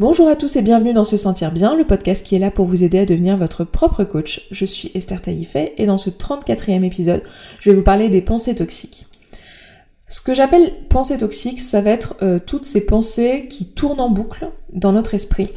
Bonjour 0.00 0.28
à 0.28 0.36
tous 0.36 0.54
et 0.54 0.62
bienvenue 0.62 0.92
dans 0.92 1.02
Se 1.02 1.16
Sentir 1.16 1.50
Bien, 1.50 1.74
le 1.74 1.84
podcast 1.84 2.24
qui 2.24 2.36
est 2.36 2.38
là 2.38 2.52
pour 2.52 2.66
vous 2.66 2.84
aider 2.84 3.00
à 3.00 3.04
devenir 3.04 3.36
votre 3.36 3.64
propre 3.64 4.04
coach. 4.04 4.46
Je 4.52 4.64
suis 4.64 4.92
Esther 4.94 5.20
Taïfet 5.20 5.74
et 5.76 5.86
dans 5.86 5.98
ce 5.98 6.08
34e 6.08 6.84
épisode, 6.84 7.24
je 7.58 7.70
vais 7.70 7.74
vous 7.74 7.82
parler 7.82 8.08
des 8.08 8.22
pensées 8.22 8.54
toxiques. 8.54 9.06
Ce 10.06 10.20
que 10.20 10.34
j'appelle 10.34 10.72
pensées 10.88 11.18
toxiques, 11.18 11.58
ça 11.58 11.80
va 11.80 11.90
être 11.90 12.14
euh, 12.22 12.38
toutes 12.38 12.64
ces 12.64 12.82
pensées 12.82 13.48
qui 13.50 13.72
tournent 13.72 13.98
en 13.98 14.08
boucle 14.08 14.48
dans 14.72 14.92
notre 14.92 15.14
esprit 15.14 15.50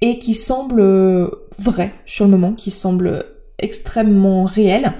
et 0.00 0.20
qui 0.20 0.34
semblent 0.34 0.80
euh, 0.80 1.48
vraies 1.58 1.92
sur 2.06 2.26
le 2.26 2.30
moment, 2.30 2.52
qui 2.52 2.70
semblent 2.70 3.24
extrêmement 3.58 4.44
réelles 4.44 4.92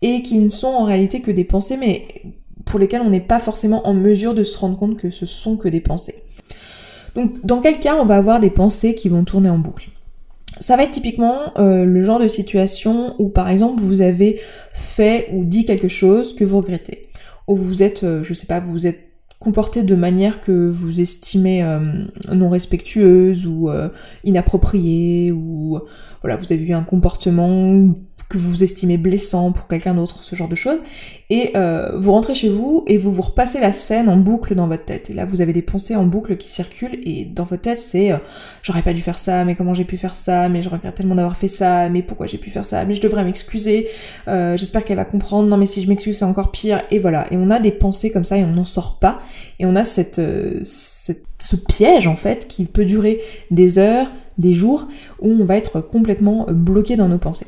et 0.00 0.22
qui 0.22 0.38
ne 0.38 0.48
sont 0.48 0.68
en 0.68 0.84
réalité 0.84 1.20
que 1.20 1.30
des 1.30 1.44
pensées 1.44 1.76
mais 1.76 2.08
pour 2.64 2.78
lesquelles 2.78 3.02
on 3.02 3.10
n'est 3.10 3.20
pas 3.20 3.38
forcément 3.38 3.86
en 3.86 3.92
mesure 3.92 4.32
de 4.32 4.44
se 4.44 4.56
rendre 4.56 4.78
compte 4.78 4.96
que 4.96 5.10
ce 5.10 5.26
sont 5.26 5.58
que 5.58 5.68
des 5.68 5.82
pensées. 5.82 6.21
Donc 7.14 7.44
dans 7.44 7.60
quel 7.60 7.78
cas 7.78 7.96
on 7.96 8.04
va 8.04 8.16
avoir 8.16 8.40
des 8.40 8.50
pensées 8.50 8.94
qui 8.94 9.08
vont 9.08 9.24
tourner 9.24 9.50
en 9.50 9.58
boucle? 9.58 9.88
Ça 10.60 10.76
va 10.76 10.84
être 10.84 10.92
typiquement 10.92 11.52
euh, 11.58 11.84
le 11.84 12.00
genre 12.02 12.20
de 12.20 12.28
situation 12.28 13.14
où 13.18 13.28
par 13.28 13.48
exemple 13.48 13.82
vous 13.82 14.00
avez 14.00 14.40
fait 14.72 15.28
ou 15.32 15.44
dit 15.44 15.64
quelque 15.64 15.88
chose 15.88 16.34
que 16.34 16.44
vous 16.44 16.58
regrettez. 16.58 17.08
Ou 17.48 17.56
vous 17.56 17.82
êtes, 17.82 18.04
euh, 18.04 18.22
je 18.22 18.32
sais 18.34 18.46
pas, 18.46 18.60
vous 18.60 18.86
êtes 18.86 19.08
comporté 19.38 19.82
de 19.82 19.96
manière 19.96 20.40
que 20.40 20.68
vous 20.68 21.00
estimez 21.00 21.64
euh, 21.64 21.80
non 22.32 22.48
respectueuse 22.48 23.44
ou 23.44 23.70
inappropriée 24.22 25.32
ou 25.32 25.80
voilà, 26.20 26.36
vous 26.36 26.52
avez 26.52 26.62
eu 26.62 26.72
un 26.74 26.84
comportement 26.84 27.92
que 28.32 28.38
vous 28.38 28.62
estimez 28.62 28.96
blessant 28.96 29.52
pour 29.52 29.68
quelqu'un 29.68 29.92
d'autre, 29.92 30.22
ce 30.22 30.34
genre 30.34 30.48
de 30.48 30.54
choses. 30.54 30.78
Et 31.28 31.50
euh, 31.54 31.92
vous 31.96 32.12
rentrez 32.12 32.34
chez 32.34 32.48
vous 32.48 32.82
et 32.86 32.96
vous 32.96 33.12
vous 33.12 33.20
repassez 33.20 33.60
la 33.60 33.72
scène 33.72 34.08
en 34.08 34.16
boucle 34.16 34.54
dans 34.54 34.68
votre 34.68 34.86
tête. 34.86 35.10
Et 35.10 35.12
là, 35.12 35.26
vous 35.26 35.42
avez 35.42 35.52
des 35.52 35.60
pensées 35.60 35.96
en 35.96 36.04
boucle 36.04 36.38
qui 36.38 36.48
circulent 36.48 36.98
et 37.04 37.26
dans 37.26 37.44
votre 37.44 37.60
tête, 37.60 37.78
c'est 37.78 38.10
euh, 38.10 38.16
j'aurais 38.62 38.80
pas 38.80 38.94
dû 38.94 39.02
faire 39.02 39.18
ça, 39.18 39.44
mais 39.44 39.54
comment 39.54 39.74
j'ai 39.74 39.84
pu 39.84 39.98
faire 39.98 40.16
ça, 40.16 40.48
mais 40.48 40.62
je 40.62 40.70
regrette 40.70 40.94
tellement 40.94 41.14
d'avoir 41.14 41.36
fait 41.36 41.48
ça, 41.48 41.90
mais 41.90 42.00
pourquoi 42.00 42.26
j'ai 42.26 42.38
pu 42.38 42.48
faire 42.48 42.64
ça, 42.64 42.86
mais 42.86 42.94
je 42.94 43.02
devrais 43.02 43.22
m'excuser, 43.22 43.88
euh, 44.28 44.56
j'espère 44.56 44.86
qu'elle 44.86 44.96
va 44.96 45.04
comprendre, 45.04 45.46
non 45.48 45.58
mais 45.58 45.66
si 45.66 45.82
je 45.82 45.88
m'excuse 45.88 46.16
c'est 46.16 46.24
encore 46.24 46.52
pire, 46.52 46.80
et 46.90 47.00
voilà. 47.00 47.26
Et 47.32 47.36
on 47.36 47.50
a 47.50 47.58
des 47.60 47.70
pensées 47.70 48.10
comme 48.10 48.24
ça 48.24 48.38
et 48.38 48.44
on 48.44 48.52
n'en 48.52 48.64
sort 48.64 48.98
pas. 48.98 49.20
Et 49.58 49.66
on 49.66 49.76
a 49.76 49.84
ce 49.84 51.56
piège 51.68 52.06
en 52.06 52.16
fait 52.16 52.48
qui 52.48 52.64
peut 52.64 52.86
durer 52.86 53.20
des 53.50 53.78
heures, 53.78 54.10
des 54.38 54.54
jours, 54.54 54.88
où 55.20 55.28
on 55.28 55.44
va 55.44 55.58
être 55.58 55.82
complètement 55.82 56.46
bloqué 56.48 56.96
dans 56.96 57.08
nos 57.08 57.18
pensées. 57.18 57.46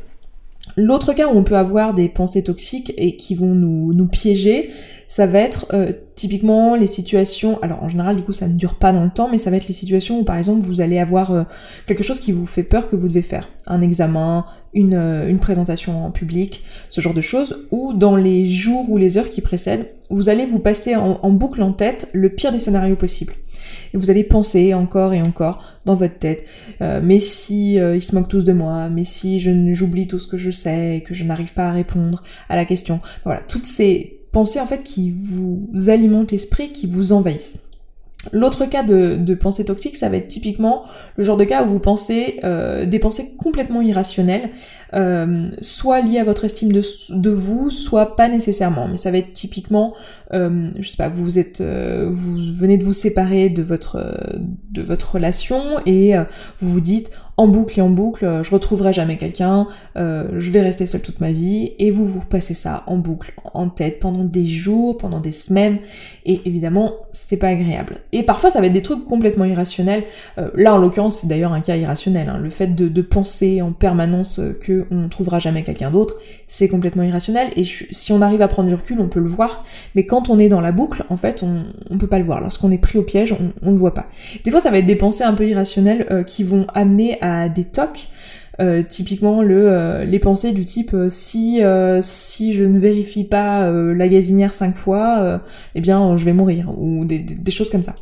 L'autre 0.77 1.12
cas 1.12 1.28
où 1.28 1.36
on 1.36 1.44
peut 1.44 1.56
avoir 1.56 1.94
des 1.94 2.08
pensées 2.08 2.42
toxiques 2.42 2.92
et 2.97 3.17
qui 3.17 3.34
vont 3.34 3.55
nous, 3.55 3.92
nous 3.92 4.06
piéger, 4.06 4.70
ça 5.06 5.27
va 5.27 5.41
être 5.41 5.66
euh, 5.72 5.92
typiquement 6.14 6.74
les 6.74 6.86
situations, 6.86 7.58
alors 7.62 7.83
en 7.83 7.88
général 7.88 8.16
du 8.16 8.22
coup 8.22 8.33
ça 8.33 8.48
ne 8.48 8.55
dure 8.55 8.74
pas 8.74 8.92
dans 8.92 9.05
le 9.05 9.11
temps, 9.11 9.28
mais 9.30 9.38
ça 9.38 9.50
va 9.50 9.56
être 9.56 9.69
les 9.69 9.74
situations 9.74 10.20
où 10.20 10.24
par 10.24 10.36
exemple 10.36 10.61
vous 10.61 10.80
allez 10.80 10.98
avoir 10.98 11.33
euh, 11.33 11.42
quelque 11.86 12.02
chose 12.02 12.20
qui 12.20 12.33
vous 12.33 12.46
fait 12.46 12.62
peur 12.62 12.88
que 12.88 12.96
vous 12.96 13.08
devez 13.08 13.22
faire, 13.22 13.48
un 13.66 13.80
examen, 13.80 14.44
une, 14.72 14.94
euh, 14.94 15.28
une 15.28 15.38
présentation 15.38 16.05
en 16.05 16.11
public, 16.11 16.62
ce 16.88 17.00
genre 17.00 17.14
de 17.14 17.20
choses, 17.20 17.66
ou 17.70 17.92
dans 17.92 18.16
les 18.16 18.46
jours 18.46 18.91
ou 18.91 18.96
les 18.96 19.19
heures 19.19 19.28
qui 19.28 19.41
précèdent, 19.41 19.86
vous 20.11 20.28
allez 20.28 20.46
vous 20.46 20.58
passer 20.58 20.94
en, 20.96 21.30
boucle 21.30 21.62
en 21.62 21.72
tête 21.72 22.08
le 22.12 22.28
pire 22.28 22.52
des 22.52 22.58
scénarios 22.58 22.96
possibles. 22.96 23.34
Et 23.92 23.96
vous 23.96 24.11
allez 24.11 24.22
penser 24.22 24.74
encore 24.74 25.14
et 25.14 25.22
encore 25.22 25.64
dans 25.84 25.94
votre 25.94 26.18
tête, 26.18 26.44
mais 26.80 27.18
si 27.18 27.74
ils 27.74 28.02
se 28.02 28.14
moquent 28.14 28.28
tous 28.28 28.44
de 28.44 28.52
moi, 28.52 28.89
mais 28.91 29.05
si 29.05 29.39
j'oublie 29.72 30.06
tout 30.06 30.18
ce 30.18 30.27
que 30.27 30.36
je 30.36 30.50
sais, 30.50 30.98
et 30.98 31.00
que 31.00 31.14
je 31.14 31.24
n'arrive 31.24 31.52
pas 31.55 31.68
à 31.68 31.72
répondre 31.72 32.22
à 32.48 32.56
la 32.56 32.64
question. 32.64 33.00
Voilà, 33.24 33.41
toutes 33.41 33.66
ces 33.66 34.23
pensées 34.34 34.60
en 34.60 34.66
fait 34.66 34.82
qui 34.82 35.10
vous 35.10 35.70
alimentent 35.88 36.32
l'esprit, 36.32 36.72
qui 36.72 36.86
vous 36.86 37.12
envahissent. 37.12 37.58
L'autre 38.32 38.64
cas 38.66 38.82
de, 38.82 39.16
de, 39.16 39.34
pensée 39.34 39.64
toxique, 39.64 39.96
ça 39.96 40.08
va 40.08 40.16
être 40.16 40.28
typiquement 40.28 40.84
le 41.16 41.24
genre 41.24 41.36
de 41.36 41.44
cas 41.44 41.62
où 41.62 41.66
vous 41.66 41.78
pensez 41.78 42.40
euh, 42.44 42.86
des 42.86 42.98
pensées 42.98 43.34
complètement 43.36 43.82
irrationnelles, 43.82 44.50
euh, 44.94 45.44
soit 45.60 46.00
liées 46.00 46.20
à 46.20 46.24
votre 46.24 46.44
estime 46.44 46.72
de, 46.72 46.82
de, 47.10 47.30
vous, 47.30 47.70
soit 47.70 48.16
pas 48.16 48.28
nécessairement. 48.28 48.89
Mais 48.89 48.96
ça 48.96 49.11
va 49.11 49.18
être 49.18 49.33
typiquement, 49.33 49.95
euh, 50.33 50.70
je 50.78 50.89
sais 50.89 50.96
pas, 50.96 51.08
vous 51.08 51.39
êtes, 51.39 51.62
vous 51.62 52.36
venez 52.52 52.78
de 52.78 52.84
vous 52.84 52.92
séparer 52.92 53.51
de 53.51 53.62
votre 53.62 53.98
de 54.70 54.83
votre 54.83 55.14
relation 55.14 55.80
et 55.86 56.14
vous 56.61 56.70
vous 56.70 56.80
dites 56.80 57.11
en 57.36 57.48
boucle 57.48 57.78
et 57.78 57.83
en 57.83 57.90
boucle, 57.90 58.42
je 58.42 58.50
retrouverai 58.50 58.92
jamais 58.92 59.17
quelqu'un, 59.17 59.67
euh, 59.96 60.28
je 60.39 60.50
vais 60.50 60.61
rester 60.61 60.86
seule 60.86 61.02
toute 61.02 61.20
ma 61.20 61.33
vie, 61.33 61.72
et 61.78 61.90
vous 61.90 62.06
vous 62.06 62.20
passez 62.20 62.55
ça 62.55 62.84
en 62.86 62.96
boucle, 62.96 63.34
en 63.55 63.68
tête 63.68 63.98
pendant 63.98 64.24
des 64.24 64.46
jours, 64.46 64.96
pendant 64.96 65.20
des 65.20 65.33
semaines, 65.33 65.78
et 66.27 66.40
évidemment 66.45 66.92
c'est 67.12 67.36
pas 67.36 67.48
agréable. 67.48 67.98
Et 68.12 68.22
parfois 68.22 68.50
ça 68.50 68.61
va 68.61 68.67
être 68.67 68.72
des 68.72 68.83
trucs 68.83 69.05
complètement 69.05 69.45
irrationnels. 69.45 70.05
Euh, 70.39 70.50
là 70.55 70.74
en 70.74 70.78
l'occurrence 70.78 71.20
c'est 71.20 71.27
d'ailleurs 71.27 71.52
un 71.52 71.61
cas 71.61 71.77
irrationnel. 71.77 72.28
Hein. 72.28 72.39
Le 72.39 72.50
fait 72.50 72.68
de, 72.68 72.89
de, 72.89 73.02
penser 73.02 73.62
en 73.62 73.72
permanence 73.72 74.40
que 74.61 74.86
on 74.90 75.08
trouvera 75.08 75.39
jamais 75.39 75.62
quelqu'un 75.62 75.90
d'autre, 75.90 76.16
c'est 76.46 76.68
complètement 76.68 77.02
irrationnel. 77.02 77.51
Et 77.56 77.64
si 77.64 78.12
on 78.12 78.22
arrive 78.22 78.42
à 78.42 78.48
prendre 78.48 78.68
du 78.68 78.74
recul, 78.74 79.01
on 79.01 79.08
peut 79.08 79.20
le 79.20 79.28
voir. 79.28 79.64
Mais 79.95 80.05
quand 80.05 80.30
on 80.30 80.39
est 80.39 80.48
dans 80.48 80.61
la 80.61 80.72
boucle, 80.72 81.05
en 81.11 81.16
fait, 81.16 81.42
on, 81.42 81.64
on 81.90 81.98
peut 81.98 82.06
pas 82.06 82.18
le 82.18 82.24
voir. 82.24 82.40
Lorsqu'on 82.40 82.70
est 82.70 82.78
pris 82.78 82.98
au 82.98 83.02
piège, 83.02 83.33
on, 83.33 83.52
on 83.62 83.70
le 83.72 83.77
voit 83.77 83.95
pas. 83.95 84.06
Des 84.45 84.51
fois 84.51 84.61
ça 84.61 84.70
va 84.70 84.78
être 84.78 84.86
des 84.86 84.96
pensées 84.96 85.24
un 85.24 85.34
peu 85.34 85.46
irrationnelles 85.46 86.06
euh, 86.11 86.22
qui 86.22 86.45
vont 86.45 86.66
amener 86.74 87.18
à 87.20 87.23
des 87.48 87.64
tocs. 87.64 88.08
Euh, 88.61 88.85
typiquement 88.89 89.42
le 89.42 89.68
euh, 89.68 90.05
les 90.05 90.20
pensées 90.20 90.52
du 90.52 90.64
type 90.64 90.95
euh, 90.95 91.08
si 91.08 91.61
si 92.02 92.52
je 92.52 92.62
ne 92.62 92.79
vérifie 92.79 93.24
pas 93.24 93.68
la 93.70 94.08
gazinière 94.08 94.55
cinq 94.55 94.77
fois 94.77 95.40
eh 95.74 95.80
bien 95.80 96.17
je 96.17 96.24
vais 96.24 96.33
mourir 96.33 96.70
ou 96.79 97.05
des 97.05 97.51
choses 97.51 97.70
comme 97.70 97.83
ça 97.83 97.96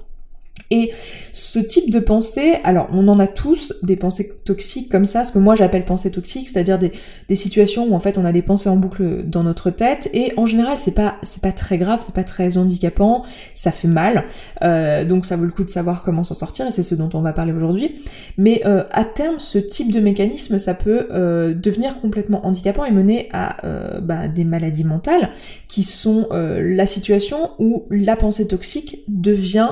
et 0.72 0.90
ce 1.32 1.58
type 1.58 1.90
de 1.90 1.98
pensée, 1.98 2.54
alors 2.64 2.88
on 2.92 3.06
en 3.08 3.18
a 3.18 3.26
tous 3.26 3.74
des 3.82 3.96
pensées 3.96 4.32
toxiques 4.44 4.90
comme 4.90 5.04
ça, 5.04 5.22
ce 5.24 5.32
que 5.32 5.38
moi 5.38 5.54
j'appelle 5.54 5.84
pensées 5.84 6.10
toxiques, 6.10 6.48
c'est-à-dire 6.48 6.78
des, 6.78 6.92
situations 7.34 7.86
où 7.90 7.94
en 7.94 7.98
fait 7.98 8.16
on 8.16 8.24
a 8.24 8.32
des 8.32 8.42
pensées 8.42 8.68
en 8.68 8.76
boucle 8.76 9.22
dans 9.24 9.42
notre 9.42 9.70
tête, 9.70 10.08
et 10.14 10.32
en 10.38 10.46
général 10.46 10.78
c'est 10.78 10.92
pas 10.92 11.16
c'est 11.22 11.42
pas 11.42 11.52
très 11.52 11.76
grave, 11.76 12.02
c'est 12.04 12.14
pas 12.14 12.24
très 12.24 12.56
handicapant, 12.56 13.22
ça 13.54 13.70
fait 13.70 13.88
mal, 13.88 14.24
euh, 14.64 15.04
donc 15.04 15.26
ça 15.26 15.36
vaut 15.36 15.44
le 15.44 15.50
coup 15.50 15.64
de 15.64 15.70
savoir 15.70 16.02
comment 16.02 16.24
s'en 16.24 16.34
sortir, 16.34 16.66
et 16.66 16.70
c'est 16.70 16.82
ce 16.82 16.94
dont 16.94 17.10
on 17.12 17.20
va 17.20 17.34
parler 17.34 17.52
aujourd'hui. 17.52 17.94
Mais 18.38 18.62
euh, 18.64 18.84
à 18.92 19.04
terme, 19.04 19.38
ce 19.38 19.58
type 19.58 19.92
de 19.92 20.00
mécanisme, 20.00 20.58
ça 20.58 20.72
peut 20.72 21.08
euh, 21.10 21.52
devenir 21.52 22.00
complètement 22.00 22.46
handicapant 22.46 22.84
et 22.84 22.92
mener 22.92 23.28
à 23.32 23.56
bah, 24.00 24.28
des 24.28 24.44
maladies 24.44 24.84
mentales, 24.84 25.30
qui 25.68 25.82
sont 25.82 26.28
la 26.30 26.86
situation 26.86 27.50
où 27.58 27.84
la 27.90 28.16
pensée 28.16 28.46
toxique 28.46 29.02
devient 29.08 29.70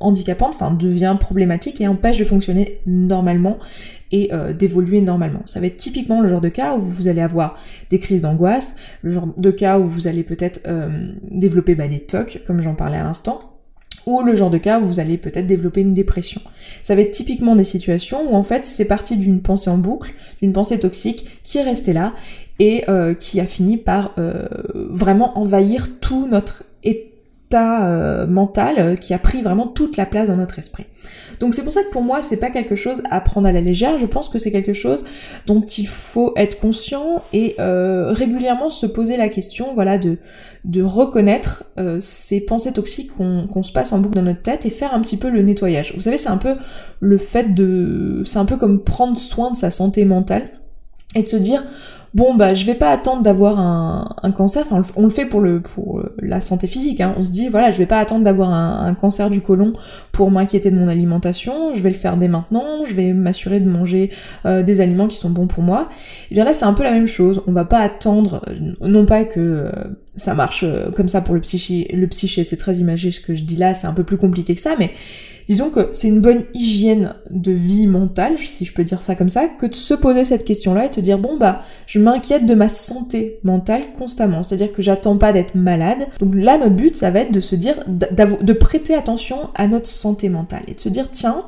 handicapante, 0.00 0.50
enfin 0.54 0.70
devient 0.70 1.16
problématique 1.18 1.80
et 1.80 1.88
empêche 1.88 2.18
de 2.18 2.24
fonctionner 2.24 2.80
normalement 2.86 3.58
et 4.10 4.30
euh, 4.32 4.52
d'évoluer 4.52 5.00
normalement. 5.00 5.42
Ça 5.46 5.60
va 5.60 5.66
être 5.66 5.78
typiquement 5.78 6.20
le 6.20 6.28
genre 6.28 6.40
de 6.40 6.48
cas 6.48 6.76
où 6.76 6.82
vous 6.82 7.08
allez 7.08 7.22
avoir 7.22 7.58
des 7.90 7.98
crises 7.98 8.22
d'angoisse, 8.22 8.74
le 9.02 9.12
genre 9.12 9.28
de 9.36 9.50
cas 9.50 9.78
où 9.78 9.86
vous 9.86 10.06
allez 10.06 10.22
peut-être 10.22 10.60
euh, 10.66 11.12
développer 11.30 11.74
bah, 11.74 11.88
des 11.88 12.00
tocs, 12.00 12.42
comme 12.46 12.60
j'en 12.60 12.74
parlais 12.74 12.98
à 12.98 13.04
l'instant, 13.04 13.52
ou 14.06 14.22
le 14.22 14.34
genre 14.34 14.50
de 14.50 14.58
cas 14.58 14.80
où 14.80 14.84
vous 14.84 15.00
allez 15.00 15.16
peut-être 15.16 15.46
développer 15.46 15.80
une 15.80 15.94
dépression. 15.94 16.40
Ça 16.82 16.94
va 16.94 17.02
être 17.02 17.12
typiquement 17.12 17.56
des 17.56 17.64
situations 17.64 18.32
où 18.32 18.34
en 18.34 18.42
fait 18.42 18.66
c'est 18.66 18.84
parti 18.84 19.16
d'une 19.16 19.40
pensée 19.40 19.70
en 19.70 19.78
boucle, 19.78 20.12
d'une 20.40 20.52
pensée 20.52 20.78
toxique 20.78 21.40
qui 21.42 21.58
est 21.58 21.62
restée 21.62 21.92
là 21.92 22.12
et 22.58 22.84
euh, 22.88 23.14
qui 23.14 23.40
a 23.40 23.46
fini 23.46 23.76
par 23.76 24.12
euh, 24.18 24.46
vraiment 24.74 25.38
envahir 25.38 26.00
tout 26.00 26.26
notre 26.26 26.64
état 26.84 27.11
euh, 27.54 28.26
mental 28.26 28.74
euh, 28.78 28.94
qui 28.94 29.14
a 29.14 29.18
pris 29.18 29.42
vraiment 29.42 29.66
toute 29.66 29.96
la 29.96 30.06
place 30.06 30.28
dans 30.28 30.36
notre 30.36 30.58
esprit. 30.58 30.86
Donc 31.40 31.54
c'est 31.54 31.62
pour 31.62 31.72
ça 31.72 31.82
que 31.82 31.90
pour 31.90 32.02
moi 32.02 32.22
c'est 32.22 32.36
pas 32.36 32.50
quelque 32.50 32.74
chose 32.74 33.02
à 33.10 33.20
prendre 33.20 33.48
à 33.48 33.52
la 33.52 33.60
légère, 33.60 33.98
je 33.98 34.06
pense 34.06 34.28
que 34.28 34.38
c'est 34.38 34.50
quelque 34.50 34.72
chose 34.72 35.04
dont 35.46 35.60
il 35.60 35.88
faut 35.88 36.32
être 36.36 36.60
conscient 36.60 37.22
et 37.32 37.56
euh, 37.58 38.12
régulièrement 38.12 38.70
se 38.70 38.86
poser 38.86 39.16
la 39.16 39.28
question 39.28 39.74
voilà 39.74 39.98
de, 39.98 40.18
reconnaître 40.82 41.64
ces 42.00 42.40
pensées 42.40 42.72
toxiques 42.72 43.10
qu'on 43.16 43.62
se 43.62 43.72
passe 43.72 43.92
en 43.92 43.98
boucle 43.98 44.14
dans 44.14 44.22
notre 44.22 44.42
tête 44.42 44.64
et 44.64 44.70
faire 44.70 44.94
un 44.94 45.00
petit 45.00 45.16
peu 45.16 45.28
le 45.28 45.42
nettoyage. 45.42 45.92
Vous 45.94 46.02
savez 46.02 46.18
c'est 46.18 46.28
un 46.28 46.36
peu 46.36 46.54
le 47.00 47.18
fait 47.18 47.54
de... 47.54 48.22
c'est 48.24 48.38
un 48.38 48.44
peu 48.44 48.56
comme 48.56 48.82
prendre 48.82 49.18
soin 49.18 49.50
de 49.50 49.56
sa 49.56 49.70
santé 49.70 50.04
mentale 50.04 50.50
et 51.14 51.22
de 51.22 51.28
se 51.28 51.36
dire 51.36 51.64
bon 52.14 52.34
bah 52.34 52.54
je 52.54 52.66
vais 52.66 52.74
pas 52.74 52.90
attendre 52.90 53.22
d'avoir 53.22 53.58
un, 53.58 54.32
cancer, 54.32 54.64
enfin 54.68 54.82
on 54.96 55.02
le 55.02 55.10
fait 55.10 55.26
pour 55.26 55.40
le 55.40 55.60
pour 55.60 56.02
la 56.18 56.40
santé 56.40 56.66
physique, 56.66 57.00
hein. 57.00 57.14
on 57.16 57.22
se 57.22 57.30
dit 57.30 57.48
voilà 57.48 57.70
je 57.70 57.78
vais 57.78 57.86
pas 57.86 57.98
attendre 57.98 58.24
d'avoir 58.24 58.52
un, 58.52 58.94
cancer 58.94 59.30
du 59.30 59.40
côlon 59.40 59.72
pour 60.12 60.30
m'inquiéter 60.30 60.70
de 60.70 60.76
mon 60.76 60.88
alimentation, 60.88 61.74
je 61.74 61.82
vais 61.82 61.90
le 61.90 61.96
faire 61.96 62.16
dès 62.16 62.28
maintenant, 62.28 62.84
je 62.84 62.94
vais 62.94 63.12
m'assurer 63.12 63.60
de 63.60 63.68
manger 63.68 64.10
euh, 64.44 64.62
des 64.62 64.80
aliments 64.80 65.08
qui 65.08 65.16
sont 65.16 65.30
bons 65.30 65.46
pour 65.46 65.62
moi. 65.62 65.88
Et 66.30 66.34
bien 66.34 66.44
là 66.44 66.52
c'est 66.52 66.66
un 66.66 66.74
peu 66.74 66.82
la 66.82 66.92
même 66.92 67.06
chose, 67.06 67.42
on 67.46 67.52
va 67.52 67.64
pas 67.64 67.80
attendre, 67.80 68.42
non 68.80 69.06
pas 69.06 69.24
que 69.24 69.40
euh, 69.40 69.70
ça 70.14 70.34
marche 70.34 70.64
euh, 70.64 70.90
comme 70.90 71.08
ça 71.08 71.20
pour 71.22 71.34
le 71.34 71.40
psyché, 71.40 71.88
le 71.92 72.06
psyché 72.06 72.44
c'est 72.44 72.56
très 72.58 72.76
imagé 72.76 73.10
ce 73.10 73.20
que 73.20 73.34
je 73.34 73.44
dis 73.44 73.56
là, 73.56 73.74
c'est 73.74 73.86
un 73.86 73.94
peu 73.94 74.04
plus 74.04 74.18
compliqué 74.18 74.54
que 74.54 74.60
ça, 74.60 74.74
mais 74.78 74.90
Disons 75.48 75.70
que 75.70 75.88
c'est 75.92 76.08
une 76.08 76.20
bonne 76.20 76.44
hygiène 76.54 77.14
de 77.30 77.52
vie 77.52 77.86
mentale, 77.86 78.38
si 78.38 78.64
je 78.64 78.72
peux 78.72 78.84
dire 78.84 79.02
ça 79.02 79.14
comme 79.14 79.28
ça, 79.28 79.48
que 79.48 79.66
de 79.66 79.74
se 79.74 79.94
poser 79.94 80.24
cette 80.24 80.44
question-là 80.44 80.86
et 80.86 80.88
de 80.88 80.94
se 80.94 81.00
dire 81.00 81.18
bon 81.18 81.36
bah 81.36 81.62
je 81.86 81.98
m'inquiète 81.98 82.46
de 82.46 82.54
ma 82.54 82.68
santé 82.68 83.38
mentale 83.42 83.82
constamment, 83.98 84.42
c'est-à-dire 84.42 84.72
que 84.72 84.82
j'attends 84.82 85.16
pas 85.16 85.32
d'être 85.32 85.54
malade. 85.54 86.06
Donc 86.20 86.34
là 86.34 86.58
notre 86.58 86.74
but 86.74 86.94
ça 86.94 87.10
va 87.10 87.20
être 87.20 87.32
de 87.32 87.40
se 87.40 87.56
dire 87.56 87.76
de 87.88 88.52
prêter 88.52 88.94
attention 88.94 89.50
à 89.54 89.66
notre 89.66 89.88
santé 89.88 90.28
mentale 90.28 90.62
et 90.68 90.74
de 90.74 90.80
se 90.80 90.88
dire 90.88 91.10
tiens 91.10 91.44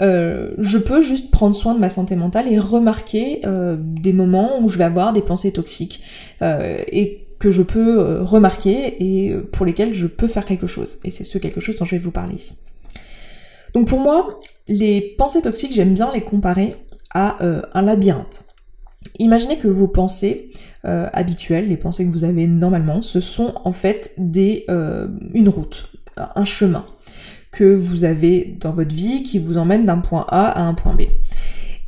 euh, 0.00 0.50
je 0.58 0.78
peux 0.78 1.00
juste 1.00 1.30
prendre 1.30 1.54
soin 1.54 1.74
de 1.74 1.78
ma 1.78 1.88
santé 1.88 2.16
mentale 2.16 2.52
et 2.52 2.58
remarquer 2.58 3.40
euh, 3.46 3.76
des 3.80 4.12
moments 4.12 4.60
où 4.60 4.68
je 4.68 4.78
vais 4.78 4.84
avoir 4.84 5.12
des 5.12 5.22
pensées 5.22 5.52
toxiques 5.52 6.02
euh, 6.42 6.76
et 6.88 7.26
que 7.38 7.50
je 7.50 7.62
peux 7.62 8.22
remarquer 8.22 8.96
et 8.98 9.34
pour 9.52 9.66
lesquels 9.66 9.92
je 9.92 10.06
peux 10.06 10.26
faire 10.26 10.44
quelque 10.44 10.66
chose. 10.66 10.96
Et 11.04 11.10
c'est 11.10 11.24
ce 11.24 11.36
quelque 11.36 11.60
chose 11.60 11.76
dont 11.76 11.84
je 11.84 11.94
vais 11.94 12.00
vous 12.00 12.10
parler 12.10 12.36
ici. 12.36 12.54
Donc 13.76 13.88
pour 13.88 14.00
moi, 14.00 14.38
les 14.68 15.02
pensées 15.18 15.42
toxiques, 15.42 15.74
j'aime 15.74 15.92
bien 15.92 16.10
les 16.10 16.22
comparer 16.22 16.76
à 17.12 17.36
un 17.74 17.82
labyrinthe. 17.82 18.42
Imaginez 19.18 19.58
que 19.58 19.68
vos 19.68 19.86
pensées 19.86 20.48
habituelles, 20.82 21.68
les 21.68 21.76
pensées 21.76 22.06
que 22.06 22.10
vous 22.10 22.24
avez 22.24 22.46
normalement, 22.46 23.02
ce 23.02 23.20
sont 23.20 23.52
en 23.66 23.72
fait 23.72 24.14
des, 24.16 24.64
une 25.34 25.50
route, 25.50 25.90
un 26.16 26.46
chemin 26.46 26.86
que 27.52 27.74
vous 27.74 28.04
avez 28.04 28.56
dans 28.58 28.72
votre 28.72 28.94
vie 28.94 29.22
qui 29.22 29.38
vous 29.38 29.58
emmène 29.58 29.84
d'un 29.84 29.98
point 29.98 30.24
A 30.30 30.46
à 30.46 30.62
un 30.62 30.72
point 30.72 30.94
B. 30.94 31.02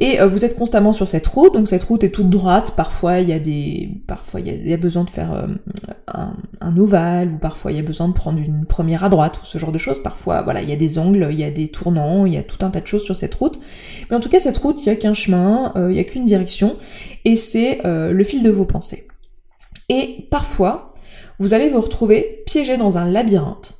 Et 0.00 0.20
euh, 0.20 0.28
vous 0.28 0.44
êtes 0.44 0.56
constamment 0.56 0.92
sur 0.92 1.08
cette 1.08 1.26
route, 1.26 1.54
donc 1.54 1.66
cette 1.66 1.82
route 1.82 2.04
est 2.04 2.10
toute 2.10 2.30
droite, 2.30 2.72
parfois 2.76 3.18
il 3.18 3.28
y 3.28 3.32
a 3.32 3.40
des. 3.40 3.90
Parfois 4.06 4.40
il 4.40 4.68
y 4.68 4.72
a, 4.72 4.76
besoin 4.76 5.02
de 5.02 5.10
faire 5.10 5.32
euh, 5.32 5.46
un, 6.60 6.76
ovale, 6.76 7.30
ou 7.32 7.38
parfois 7.38 7.72
il 7.72 7.78
y 7.78 7.80
a 7.80 7.82
besoin 7.82 8.06
de 8.06 8.12
prendre 8.12 8.38
une 8.38 8.64
première 8.64 9.02
à 9.02 9.08
droite, 9.08 9.40
ou 9.42 9.44
ce 9.44 9.58
genre 9.58 9.72
de 9.72 9.78
choses. 9.78 10.00
Parfois, 10.00 10.42
voilà, 10.42 10.62
il 10.62 10.68
y 10.68 10.72
a 10.72 10.76
des 10.76 11.00
angles, 11.00 11.26
il 11.32 11.38
y 11.38 11.44
a 11.44 11.50
des 11.50 11.68
tournants, 11.68 12.26
il 12.26 12.34
y 12.34 12.36
a 12.36 12.44
tout 12.44 12.64
un 12.64 12.70
tas 12.70 12.80
de 12.80 12.86
choses 12.86 13.02
sur 13.02 13.16
cette 13.16 13.34
route. 13.34 13.58
Mais 14.08 14.16
en 14.16 14.20
tout 14.20 14.28
cas, 14.28 14.38
cette 14.38 14.56
route, 14.56 14.80
il 14.84 14.88
n'y 14.88 14.92
a 14.92 14.96
qu'un 14.96 15.14
chemin, 15.14 15.72
euh, 15.74 15.90
il 15.90 15.94
n'y 15.94 16.00
a 16.00 16.04
qu'une 16.04 16.26
direction, 16.26 16.74
et 17.24 17.34
c'est 17.34 17.80
le 17.84 18.24
fil 18.24 18.42
de 18.42 18.50
vos 18.50 18.64
pensées. 18.64 19.08
Et 19.88 20.28
parfois, 20.30 20.86
vous 21.40 21.54
allez 21.54 21.68
vous 21.68 21.80
retrouver 21.80 22.42
piégé 22.46 22.76
dans 22.76 22.98
un 22.98 23.04
labyrinthe 23.04 23.78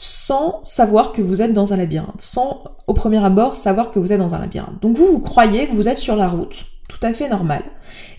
sans 0.00 0.60
savoir 0.62 1.10
que 1.10 1.20
vous 1.20 1.42
êtes 1.42 1.52
dans 1.52 1.72
un 1.72 1.76
labyrinthe, 1.76 2.20
sans 2.20 2.62
au 2.86 2.94
premier 2.94 3.18
abord 3.22 3.56
savoir 3.56 3.90
que 3.90 3.98
vous 3.98 4.12
êtes 4.12 4.20
dans 4.20 4.32
un 4.32 4.38
labyrinthe. 4.38 4.80
Donc 4.80 4.96
vous, 4.96 5.06
vous 5.06 5.18
croyez 5.18 5.66
que 5.66 5.74
vous 5.74 5.88
êtes 5.88 5.96
sur 5.96 6.14
la 6.14 6.28
route, 6.28 6.66
tout 6.88 7.00
à 7.02 7.12
fait 7.12 7.28
normal, 7.28 7.64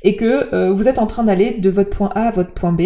et 0.04 0.18
que 0.18 0.54
euh, 0.54 0.74
vous 0.74 0.90
êtes 0.90 1.00
en 1.00 1.08
train 1.08 1.24
d'aller 1.24 1.52
de 1.52 1.70
votre 1.70 1.90
point 1.90 2.10
A 2.16 2.24
à 2.24 2.32
votre 2.32 2.52
point 2.52 2.74
B, 2.74 2.82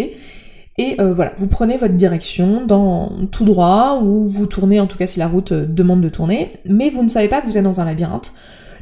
et 0.78 0.96
euh, 1.02 1.12
voilà, 1.12 1.32
vous 1.38 1.48
prenez 1.48 1.76
votre 1.76 1.96
direction 1.96 2.68
dans 2.68 3.10
tout 3.32 3.46
droit, 3.46 4.00
ou 4.04 4.28
vous 4.30 4.46
tournez, 4.46 4.80
en 4.80 4.86
tout 4.86 5.00
cas 5.00 5.08
si 5.08 5.18
la 5.18 5.28
route 5.28 5.54
euh, 5.54 5.66
demande 5.66 6.02
de 6.02 6.10
tourner, 6.10 6.52
mais 6.64 6.92
vous 6.92 7.02
ne 7.02 7.10
savez 7.10 7.28
pas 7.28 7.42
que 7.42 7.48
vous 7.48 7.58
êtes 7.58 7.64
dans 7.64 7.80
un 7.80 7.86
labyrinthe. 7.86 8.32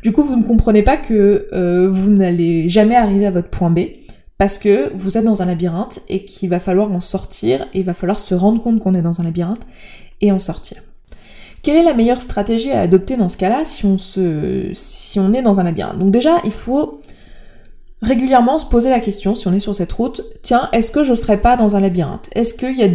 Du 0.04 0.12
coup, 0.12 0.24
vous 0.24 0.36
ne 0.36 0.44
comprenez 0.44 0.82
pas 0.82 0.98
que 0.98 1.48
vous 1.88 2.10
n'allez 2.10 2.68
jamais 2.68 2.96
arriver 2.96 3.28
à 3.28 3.32
votre 3.32 3.50
point 3.50 3.70
B, 3.70 3.82
parce 4.42 4.58
que 4.58 4.92
vous 4.96 5.20
êtes 5.20 5.24
dans 5.24 5.44
un 5.44 5.46
labyrinthe 5.46 6.00
et 6.10 6.26
qu'il 6.26 6.50
va 6.50 6.60
falloir 6.60 6.92
en 6.92 7.00
sortir 7.00 7.68
et 7.76 7.82
il 7.82 7.86
va 7.86 7.94
falloir 7.94 8.18
se 8.18 8.34
rendre 8.34 8.60
compte 8.60 8.80
qu'on 8.80 8.96
est 8.96 9.04
dans 9.04 9.22
un 9.22 9.24
labyrinthe 9.24 9.62
et 10.20 10.32
en 10.32 10.40
sortir. 10.40 10.82
Quelle 11.62 11.78
est 11.78 11.84
la 11.84 11.94
meilleure 11.94 12.20
stratégie 12.20 12.72
à 12.72 12.82
adopter 12.82 13.18
dans 13.18 13.28
ce 13.28 13.38
cas-là 13.38 13.66
si 13.66 13.86
on, 13.86 14.00
se, 14.00 14.72
si 14.74 15.20
on 15.20 15.32
est 15.34 15.44
dans 15.44 15.60
un 15.60 15.64
labyrinthe? 15.64 16.00
Donc 16.00 16.10
déjà, 16.10 16.40
il 16.44 16.52
faut 16.52 17.02
régulièrement 18.02 18.58
se 18.58 18.66
poser 18.66 18.90
la 18.90 19.00
question, 19.00 19.36
si 19.36 19.48
on 19.48 19.54
est 19.54 19.60
sur 19.60 19.76
cette 19.76 19.92
route, 19.92 20.24
tiens, 20.42 20.70
est-ce 20.72 20.92
que 20.92 21.04
je 21.04 21.14
serais 21.14 21.38
pas 21.38 21.56
dans 21.56 21.76
un 21.76 21.80
labyrinthe? 21.80 22.28
Est-ce 22.34 22.56
qu'il 22.56 22.76
y 22.76 22.84
a 22.84 22.90